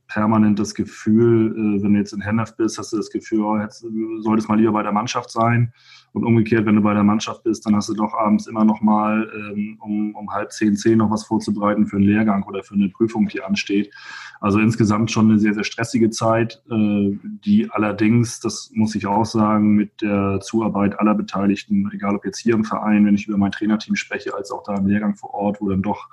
[0.09, 3.59] permanent das Gefühl, äh, wenn du jetzt in Hennef bist, hast du das Gefühl, oh,
[3.59, 3.85] jetzt
[4.21, 5.73] solltest mal lieber bei der Mannschaft sein.
[6.13, 8.81] Und umgekehrt, wenn du bei der Mannschaft bist, dann hast du doch abends immer noch
[8.81, 12.75] mal ähm, um, um halb zehn, zehn noch was vorzubereiten für einen Lehrgang oder für
[12.75, 13.93] eine Prüfung, die ansteht.
[14.41, 17.11] Also insgesamt schon eine sehr, sehr stressige Zeit, äh,
[17.45, 22.39] die allerdings, das muss ich auch sagen, mit der Zuarbeit aller Beteiligten, egal ob jetzt
[22.39, 25.35] hier im Verein, wenn ich über mein Trainerteam spreche, als auch da im Lehrgang vor
[25.35, 26.09] Ort, wo dann doch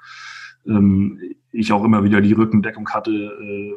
[0.68, 1.20] ähm,
[1.52, 3.74] ich auch immer wieder die Rückendeckung hatte, äh,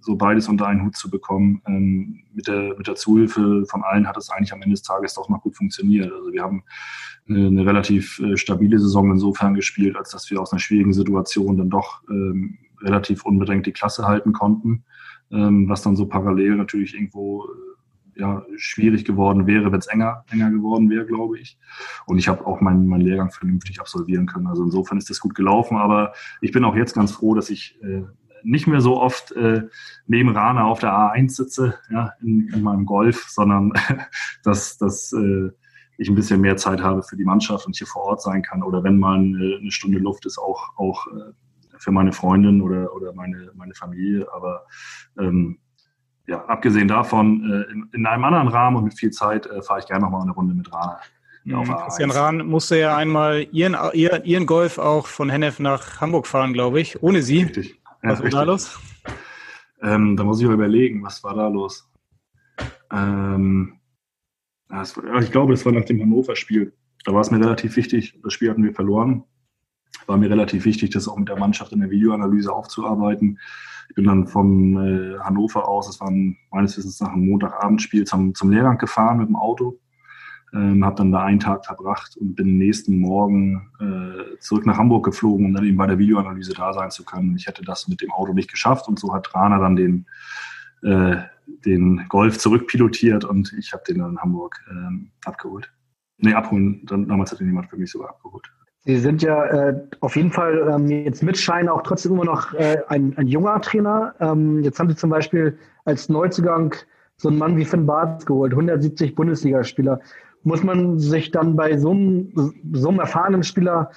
[0.00, 1.62] so beides unter einen Hut zu bekommen.
[1.66, 5.14] Ähm, mit, der, mit der Zuhilfe von allen hat es eigentlich am Ende des Tages
[5.14, 6.12] doch mal gut funktioniert.
[6.12, 6.62] Also wir haben
[7.28, 11.56] eine, eine relativ äh, stabile Saison insofern gespielt, als dass wir aus einer schwierigen Situation
[11.56, 14.84] dann doch ähm, relativ unbedingt die Klasse halten konnten,
[15.30, 17.46] ähm, was dann so parallel natürlich irgendwo
[18.16, 21.58] ja, schwierig geworden wäre, wenn es enger, enger geworden wäre, glaube ich.
[22.06, 24.46] Und ich habe auch meinen, meinen Lehrgang vernünftig absolvieren können.
[24.46, 25.76] Also insofern ist das gut gelaufen.
[25.76, 28.04] Aber ich bin auch jetzt ganz froh, dass ich äh,
[28.42, 29.62] nicht mehr so oft äh,
[30.06, 33.72] neben Rana auf der A1 sitze, ja, in, in meinem Golf, sondern
[34.42, 35.50] dass, dass äh,
[35.98, 38.62] ich ein bisschen mehr Zeit habe für die Mannschaft und hier vor Ort sein kann.
[38.62, 41.32] Oder wenn mal eine, eine Stunde Luft ist, auch, auch äh,
[41.78, 44.26] für meine Freundin oder, oder meine, meine Familie.
[44.32, 44.64] Aber
[45.18, 45.58] ähm,
[46.26, 49.80] ja, abgesehen davon, äh, in, in, einem anderen Rahmen und mit viel Zeit äh, fahre
[49.80, 50.98] ich gerne nochmal eine Runde mit Rana.
[51.44, 51.64] Mhm.
[51.64, 56.52] Christian Rahn musste ja einmal ihren, ihren, ihren Golf auch von Hennef nach Hamburg fahren,
[56.52, 57.44] glaube ich, ohne sie.
[57.44, 57.80] Richtig.
[58.02, 58.78] Ja, was war da los?
[59.82, 61.88] Ähm, da muss ich mal überlegen, was war da los?
[62.90, 63.78] Ähm,
[64.68, 64.82] war,
[65.20, 66.72] ich glaube, das war nach dem Hannover-Spiel.
[67.04, 69.22] Da war es mir relativ wichtig, das Spiel hatten wir verloren.
[70.06, 73.38] War mir relativ wichtig, das auch mit der Mannschaft in der Videoanalyse aufzuarbeiten.
[73.88, 78.04] Ich bin dann von äh, Hannover aus, es war ein, meines Wissens nach ein Montagabendspiel,
[78.04, 79.78] zum, zum Lehrgang gefahren mit dem Auto.
[80.54, 85.04] Ähm, habe dann da einen Tag verbracht und bin nächsten Morgen äh, zurück nach Hamburg
[85.04, 87.34] geflogen, um dann eben bei der Videoanalyse da sein zu können.
[87.36, 90.06] Ich hätte das mit dem Auto nicht geschafft und so hat Rana dann den,
[90.82, 91.16] äh,
[91.46, 95.72] den Golf zurückpilotiert und ich habe den dann in Hamburg ähm, abgeholt.
[96.18, 98.50] Nee, abholen, dann, damals hat ihn jemand für mich sogar abgeholt.
[98.86, 102.54] Sie sind ja äh, auf jeden Fall ähm, jetzt mit Schein auch trotzdem immer noch
[102.54, 104.14] äh, ein, ein, junger Trainer.
[104.20, 106.72] Ähm, jetzt haben Sie zum Beispiel als Neuzugang
[107.16, 110.00] so einen Mann wie Finn Bartz geholt, 170 Bundesligaspieler.
[110.44, 113.90] Muss man sich dann bei so einem, so einem erfahrenen Spieler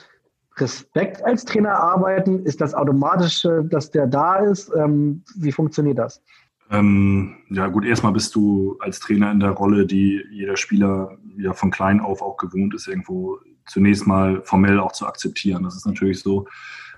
[0.58, 2.44] Respekt als Trainer arbeiten?
[2.46, 4.72] Ist das automatisch, äh, dass der da ist?
[4.76, 6.24] Ähm, wie funktioniert das?
[6.72, 11.54] Ähm, ja gut, erstmal bist du als Trainer in der Rolle, die jeder Spieler ja
[11.54, 15.64] von klein auf auch gewohnt ist, irgendwo zunächst mal formell auch zu akzeptieren.
[15.64, 16.48] Das ist natürlich so.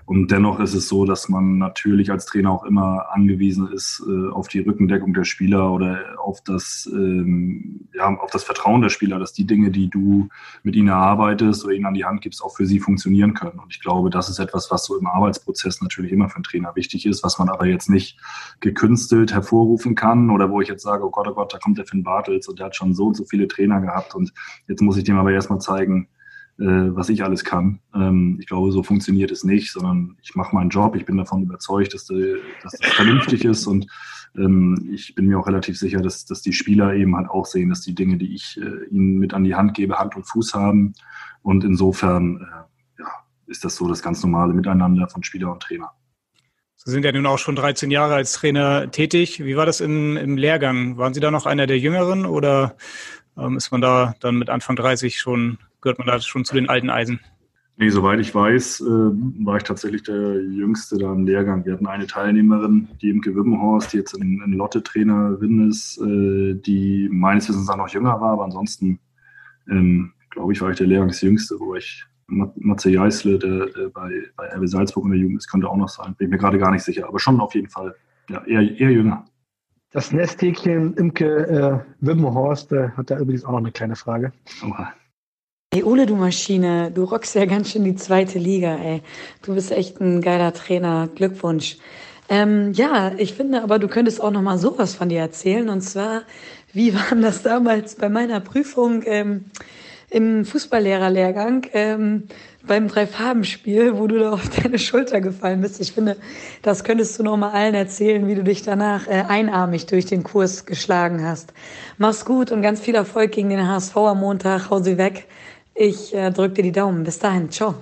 [0.04, 4.30] Und dennoch ist es so, dass man natürlich als Trainer auch immer angewiesen ist äh,
[4.30, 9.18] auf die Rückendeckung der Spieler oder auf das, ähm, ja, auf das Vertrauen der Spieler,
[9.18, 10.28] dass die Dinge, die du
[10.62, 13.58] mit ihnen erarbeitest oder ihnen an die Hand gibst, auch für sie funktionieren können.
[13.60, 16.74] Und ich glaube, das ist etwas, was so im Arbeitsprozess natürlich immer für einen Trainer
[16.74, 18.18] wichtig ist, was man aber jetzt nicht
[18.60, 21.86] gekünstelt hervorrufen kann oder wo ich jetzt sage, oh Gott, oh Gott, da kommt der
[21.86, 24.32] Finn Bartels und der hat schon so und so viele Trainer gehabt und
[24.66, 26.08] jetzt muss ich dem aber erstmal zeigen,
[26.58, 27.80] was ich alles kann.
[27.94, 30.94] Ähm, ich glaube, so funktioniert es nicht, sondern ich mache meinen Job.
[30.94, 33.86] Ich bin davon überzeugt, dass, de, dass das vernünftig ist und
[34.36, 37.68] ähm, ich bin mir auch relativ sicher, dass, dass die Spieler eben halt auch sehen,
[37.68, 40.54] dass die Dinge, die ich äh, ihnen mit an die Hand gebe, Hand und Fuß
[40.54, 40.94] haben.
[41.42, 43.08] Und insofern äh, ja,
[43.46, 45.92] ist das so das ganz normale Miteinander von Spieler und Trainer.
[46.76, 49.44] Sie sind ja nun auch schon 13 Jahre als Trainer tätig.
[49.44, 50.96] Wie war das in, im Lehrgang?
[50.96, 52.76] Waren Sie da noch einer der Jüngeren oder
[53.36, 56.68] ähm, ist man da dann mit Anfang 30 schon gehört man da schon zu den
[56.68, 57.20] alten Eisen?
[57.76, 61.64] Nee, soweit ich weiß, äh, war ich tatsächlich der Jüngste da im Lehrgang.
[61.64, 67.08] Wir hatten eine Teilnehmerin, die Imke Wippenhorst, die jetzt in, in Lotte-Trainerin ist, äh, die
[67.10, 69.00] meines Wissens auch noch jünger war, aber ansonsten,
[69.70, 74.48] ähm, glaube ich, war ich der Lehrgangsjüngste, wo ich Matze Jeißle, der, der bei, bei
[74.48, 76.14] RW Salzburg in der Jugend ist, könnte auch noch sein.
[76.16, 77.94] Bin mir gerade gar nicht sicher, aber schon auf jeden Fall
[78.28, 79.24] ja, eher, eher jünger.
[79.90, 84.32] Das Nesthäkchen Imke äh, Wimmenhorst äh, hat da übrigens auch noch eine kleine Frage.
[84.64, 84.92] Oha.
[85.74, 89.00] Ey, Ole, du Maschine, du rockst ja ganz schön die zweite Liga, ey.
[89.40, 91.08] Du bist echt ein geiler Trainer.
[91.14, 91.78] Glückwunsch.
[92.28, 95.70] Ähm, ja, ich finde aber, du könntest auch noch mal sowas von dir erzählen.
[95.70, 96.24] Und zwar,
[96.74, 99.46] wie war das damals bei meiner Prüfung ähm,
[100.10, 102.24] im Fußballlehrerlehrgang ähm,
[102.66, 105.80] beim Dreifarbenspiel, wo du da auf deine Schulter gefallen bist?
[105.80, 106.18] Ich finde,
[106.60, 110.22] das könntest du noch mal allen erzählen, wie du dich danach äh, einarmig durch den
[110.22, 111.54] Kurs geschlagen hast.
[111.96, 114.68] Mach's gut und ganz viel Erfolg gegen den HSV am Montag.
[114.68, 115.28] Hau sie weg.
[115.74, 117.04] Ich äh, drücke dir die Daumen.
[117.04, 117.50] Bis dahin.
[117.50, 117.74] Ciao.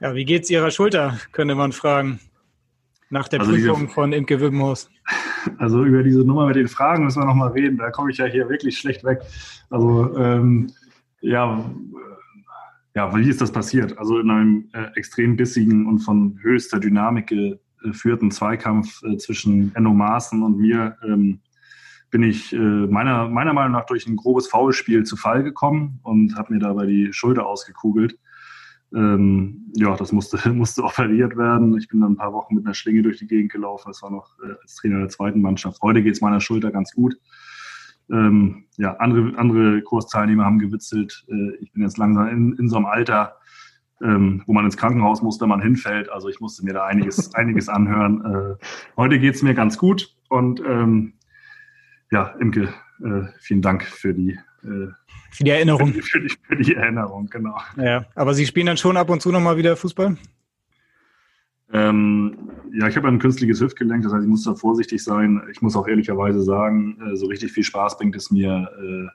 [0.00, 2.20] Ja, wie geht's Ihrer Schulter, könnte man fragen.
[3.08, 4.90] Nach der also Prüfung diese, von Imke Wibbenhaus.
[5.58, 7.78] Also über diese Nummer mit den Fragen müssen wir nochmal reden.
[7.78, 9.20] Da komme ich ja hier wirklich schlecht weg.
[9.70, 10.72] Also ähm,
[11.20, 11.64] ja,
[12.96, 13.96] ja, wie ist das passiert?
[13.96, 17.32] Also in einem äh, extrem bissigen und von höchster Dynamik
[17.82, 21.40] geführten Zweikampf äh, zwischen Enno Maaßen und mir ähm,
[22.16, 26.34] bin ich äh, meiner, meiner Meinung nach durch ein grobes Foulspiel zu Fall gekommen und
[26.34, 28.18] habe mir dabei die Schulter ausgekugelt.
[28.94, 31.76] Ähm, ja, das musste, musste operiert werden.
[31.76, 33.88] Ich bin dann ein paar Wochen mit einer Schlinge durch die Gegend gelaufen.
[33.88, 35.82] Das war noch äh, als Trainer der zweiten Mannschaft.
[35.82, 37.18] Heute geht es meiner Schulter ganz gut.
[38.10, 41.22] Ähm, ja, andere, andere Kursteilnehmer haben gewitzelt.
[41.28, 43.36] Äh, ich bin jetzt langsam in, in so einem Alter,
[44.00, 46.08] ähm, wo man ins Krankenhaus muss, wenn man hinfällt.
[46.08, 48.24] Also ich musste mir da einiges, einiges anhören.
[48.24, 48.64] Äh,
[48.96, 51.12] heute geht es mir ganz gut und ähm,
[52.10, 52.72] ja, Imke,
[53.04, 54.88] äh, vielen Dank für die, äh,
[55.30, 55.88] für die Erinnerung.
[55.88, 57.56] Für die, für, die, für die, Erinnerung, genau.
[57.76, 60.16] Ja, aber Sie spielen dann schon ab und zu nochmal wieder Fußball?
[61.72, 65.42] Ähm, ja, ich habe ein künstliches Hüftgelenk, das heißt, ich muss da vorsichtig sein.
[65.50, 69.08] Ich muss auch ehrlicherweise sagen, äh, so richtig viel Spaß bringt es mir äh,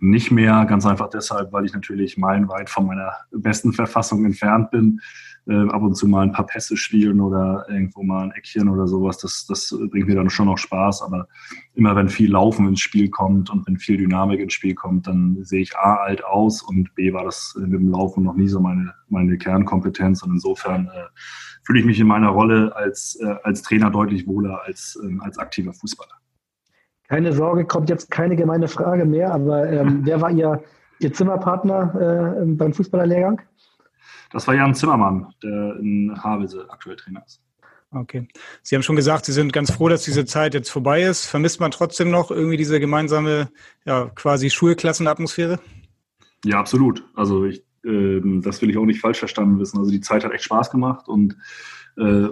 [0.00, 0.64] nicht mehr.
[0.66, 5.00] Ganz einfach deshalb, weil ich natürlich meilenweit von meiner besten Verfassung entfernt bin.
[5.48, 8.86] Äh, ab und zu mal ein paar Pässe spielen oder irgendwo mal ein Eckchen oder
[8.86, 11.00] sowas, das, das bringt mir dann schon noch Spaß.
[11.00, 11.26] Aber
[11.74, 15.38] immer wenn viel Laufen ins Spiel kommt und wenn viel Dynamik ins Spiel kommt, dann
[15.44, 18.60] sehe ich A alt aus und B war das mit dem Laufen noch nie so
[18.60, 20.22] meine, meine Kernkompetenz.
[20.22, 21.06] Und insofern äh,
[21.62, 25.38] fühle ich mich in meiner Rolle als, äh, als Trainer deutlich wohler als, ähm, als
[25.38, 26.17] aktiver Fußballer.
[27.08, 30.62] Keine Sorge, kommt jetzt keine gemeine Frage mehr, aber ähm, wer war Ihr,
[31.00, 33.40] Ihr Zimmerpartner äh, beim Fußballerlehrgang?
[34.30, 37.40] Das war Jan Zimmermann, der in Havelse aktuell Trainer ist.
[37.90, 38.28] Okay.
[38.62, 41.24] Sie haben schon gesagt, Sie sind ganz froh, dass diese Zeit jetzt vorbei ist.
[41.24, 43.48] Vermisst man trotzdem noch irgendwie diese gemeinsame,
[43.86, 45.58] ja, quasi Schulklassenatmosphäre?
[46.44, 47.02] Ja, absolut.
[47.14, 49.78] Also ich, äh, das will ich auch nicht falsch verstanden wissen.
[49.78, 51.36] Also die Zeit hat echt Spaß gemacht und
[51.98, 52.28] äh,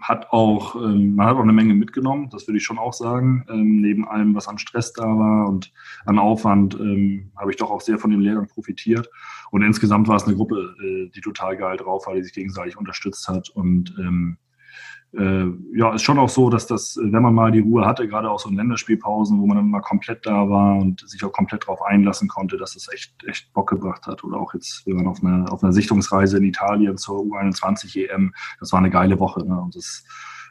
[0.00, 3.44] hat auch, ähm, man hat auch eine Menge mitgenommen, das würde ich schon auch sagen.
[3.48, 5.72] Ähm, neben allem, was an Stress da war und
[6.06, 9.08] an Aufwand, ähm, habe ich doch auch sehr von dem Lehrgang profitiert.
[9.50, 12.76] Und insgesamt war es eine Gruppe, äh, die total geil drauf war, die sich gegenseitig
[12.76, 14.38] unterstützt hat und ähm,
[15.16, 18.30] äh, ja, ist schon auch so, dass das, wenn man mal die Ruhe hatte, gerade
[18.30, 21.62] auch so in Länderspielpausen, wo man dann mal komplett da war und sich auch komplett
[21.62, 24.24] darauf einlassen konnte, dass das echt, echt Bock gebracht hat.
[24.24, 28.34] Oder auch jetzt, wir waren auf einer, auf einer Sichtungsreise in Italien zur U21 EM.
[28.58, 29.46] Das war eine geile Woche.
[29.46, 29.60] Ne?
[29.60, 30.04] Und das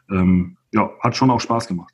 [0.10, 1.94] ähm, ja, hat schon auch Spaß gemacht.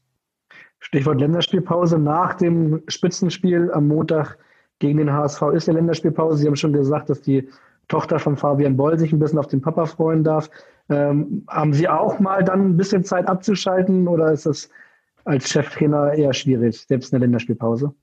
[0.79, 1.97] Stichwort Länderspielpause.
[1.97, 4.37] Nach dem Spitzenspiel am Montag
[4.79, 6.37] gegen den HSV ist der Länderspielpause.
[6.37, 7.49] Sie haben schon gesagt, dass die
[7.89, 10.49] Tochter von Fabian Boll sich ein bisschen auf den Papa freuen darf.
[10.89, 14.69] Ähm, haben Sie auch mal dann ein bisschen Zeit abzuschalten oder ist das
[15.25, 17.93] als Cheftrainer eher schwierig, selbst in der Länderspielpause?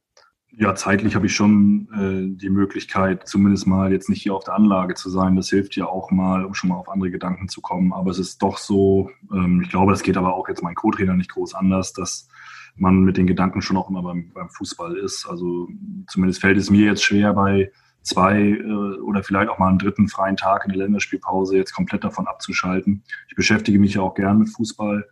[0.59, 4.55] Ja, zeitlich habe ich schon äh, die Möglichkeit, zumindest mal jetzt nicht hier auf der
[4.55, 5.37] Anlage zu sein.
[5.37, 7.93] Das hilft ja auch mal, um schon mal auf andere Gedanken zu kommen.
[7.93, 11.15] Aber es ist doch so, ähm, ich glaube, das geht aber auch jetzt mein Co-Trainer
[11.15, 12.29] nicht groß anders, dass
[12.75, 15.27] man mit den Gedanken schon auch immer beim, beim Fußball ist.
[15.29, 15.69] Also
[16.07, 17.71] zumindest fällt es mir jetzt schwer bei
[18.07, 22.05] zwei äh, oder vielleicht auch mal einen dritten freien Tag in der Länderspielpause jetzt komplett
[22.05, 23.03] davon abzuschalten.
[23.29, 25.07] Ich beschäftige mich ja auch gern mit Fußball.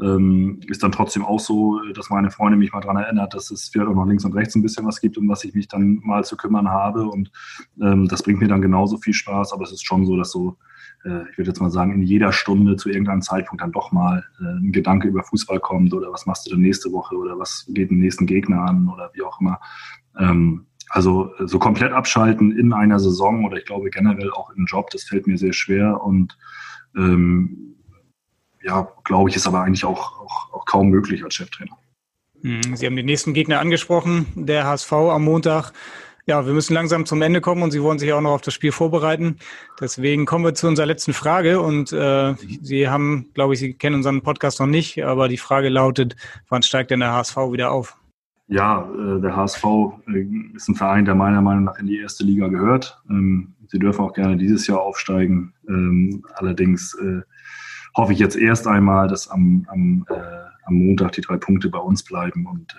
[0.00, 3.68] Ähm, ist dann trotzdem auch so, dass meine Freundin mich mal daran erinnert, dass es
[3.68, 6.00] vielleicht auch noch links und rechts ein bisschen was gibt, um was ich mich dann
[6.04, 7.04] mal zu kümmern habe.
[7.06, 7.32] Und
[7.82, 9.52] ähm, das bringt mir dann genauso viel Spaß.
[9.52, 10.56] Aber es ist schon so, dass so,
[11.04, 14.24] äh, ich würde jetzt mal sagen, in jeder Stunde zu irgendeinem Zeitpunkt dann doch mal
[14.40, 17.66] äh, ein Gedanke über Fußball kommt oder was machst du denn nächste Woche oder was
[17.68, 19.60] geht den nächsten Gegner an oder wie auch immer.
[20.16, 24.90] Ähm, also so komplett abschalten in einer Saison oder ich glaube generell auch im Job,
[24.90, 26.36] das fällt mir sehr schwer und
[26.96, 27.76] ähm,
[28.62, 31.76] ja, glaube ich, ist aber eigentlich auch, auch, auch kaum möglich als Cheftrainer.
[32.42, 35.72] Hm, Sie haben den nächsten Gegner angesprochen, der HSV am Montag.
[36.26, 38.52] Ja, wir müssen langsam zum Ende kommen und Sie wollen sich auch noch auf das
[38.52, 39.38] Spiel vorbereiten.
[39.80, 43.96] Deswegen kommen wir zu unserer letzten Frage und äh, Sie haben, glaube ich, Sie kennen
[43.96, 46.16] unseren Podcast noch nicht, aber die Frage lautet,
[46.48, 47.97] wann steigt denn der HSV wieder auf?
[48.48, 49.64] Ja, äh, der HSV
[50.08, 53.00] äh, ist ein Verein, der meiner Meinung nach in die erste Liga gehört.
[53.10, 55.52] Ähm, sie dürfen auch gerne dieses Jahr aufsteigen.
[55.68, 57.20] Ähm, allerdings äh,
[57.94, 60.06] hoffe ich jetzt erst einmal, dass am, am,
[60.64, 62.46] am Montag die drei Punkte bei uns bleiben.
[62.46, 62.76] Und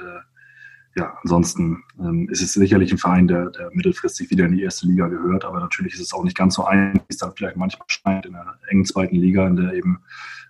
[1.00, 4.86] ja, ansonsten ähm, ist es sicherlich ein Verein, der, der mittelfristig wieder in die erste
[4.86, 5.46] Liga gehört.
[5.46, 8.26] Aber natürlich ist es auch nicht ganz so einfach, wie es dann vielleicht manchmal scheint
[8.26, 10.00] in einer engen zweiten Liga, in der eben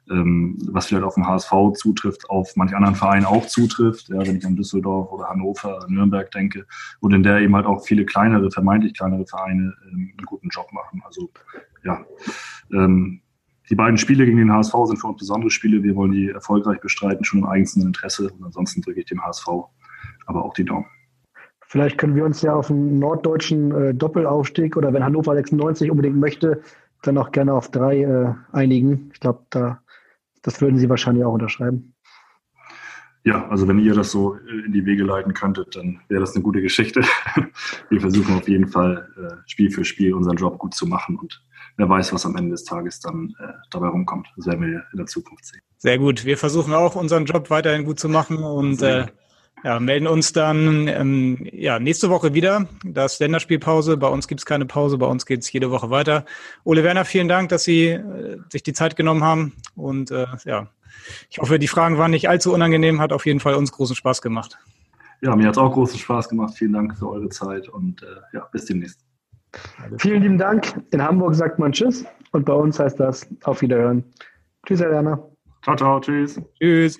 [0.09, 4.37] ähm, was vielleicht auf den HSV zutrifft, auf manch anderen Vereinen auch zutrifft, ja, wenn
[4.37, 6.65] ich an Düsseldorf oder Hannover, Nürnberg denke,
[6.99, 10.73] und in der eben halt auch viele kleinere, vermeintlich kleinere Vereine ähm, einen guten Job
[10.73, 11.03] machen.
[11.05, 11.29] Also
[11.83, 12.03] ja,
[12.73, 13.21] ähm,
[13.69, 15.83] die beiden Spiele gegen den HSV sind für uns besondere Spiele.
[15.83, 18.31] Wir wollen die erfolgreich bestreiten, schon im eigenen Interesse.
[18.31, 19.47] Und ansonsten drücke ich dem HSV
[20.29, 20.85] aber auch die Daumen.
[21.67, 26.17] Vielleicht können wir uns ja auf einen norddeutschen äh, Doppelaufstieg oder wenn Hannover 96 unbedingt
[26.17, 26.61] möchte,
[27.03, 29.11] dann auch gerne auf drei äh, einigen.
[29.13, 29.81] Ich glaube, da
[30.41, 31.93] das würden Sie wahrscheinlich auch unterschreiben.
[33.25, 36.35] Ja, also wenn ihr das so äh, in die Wege leiten könntet, dann wäre das
[36.35, 37.01] eine gute Geschichte.
[37.89, 41.43] Wir versuchen auf jeden Fall äh, Spiel für Spiel unseren Job gut zu machen und
[41.75, 44.27] wer weiß, was am Ende des Tages dann äh, dabei rumkommt.
[44.37, 45.61] Das werden wir in der Zukunft sehen.
[45.77, 46.23] Sehr gut.
[46.25, 49.07] Wir versuchen auch unseren Job weiterhin gut zu machen und äh,
[49.63, 52.67] ja, melden uns dann ähm, ja, nächste Woche wieder.
[52.83, 53.97] Das ist Länderspielpause.
[53.97, 54.97] Bei uns gibt es keine Pause.
[54.97, 56.25] Bei uns geht es jede Woche weiter.
[56.63, 59.53] Ole Werner, vielen Dank, dass Sie äh, sich die Zeit genommen haben.
[59.75, 60.67] Und äh, ja,
[61.29, 63.01] ich hoffe, die Fragen waren nicht allzu unangenehm.
[63.01, 64.57] Hat auf jeden Fall uns großen Spaß gemacht.
[65.21, 66.53] Ja, mir hat es auch großen Spaß gemacht.
[66.55, 69.05] Vielen Dank für eure Zeit und äh, ja, bis demnächst.
[69.97, 70.81] Vielen lieben Dank.
[70.91, 74.03] In Hamburg sagt man Tschüss und bei uns heißt das Auf Wiederhören.
[74.65, 75.29] Tschüss, Herr Werner.
[75.63, 76.39] Ciao, ciao, tschüss.
[76.59, 76.99] Tschüss.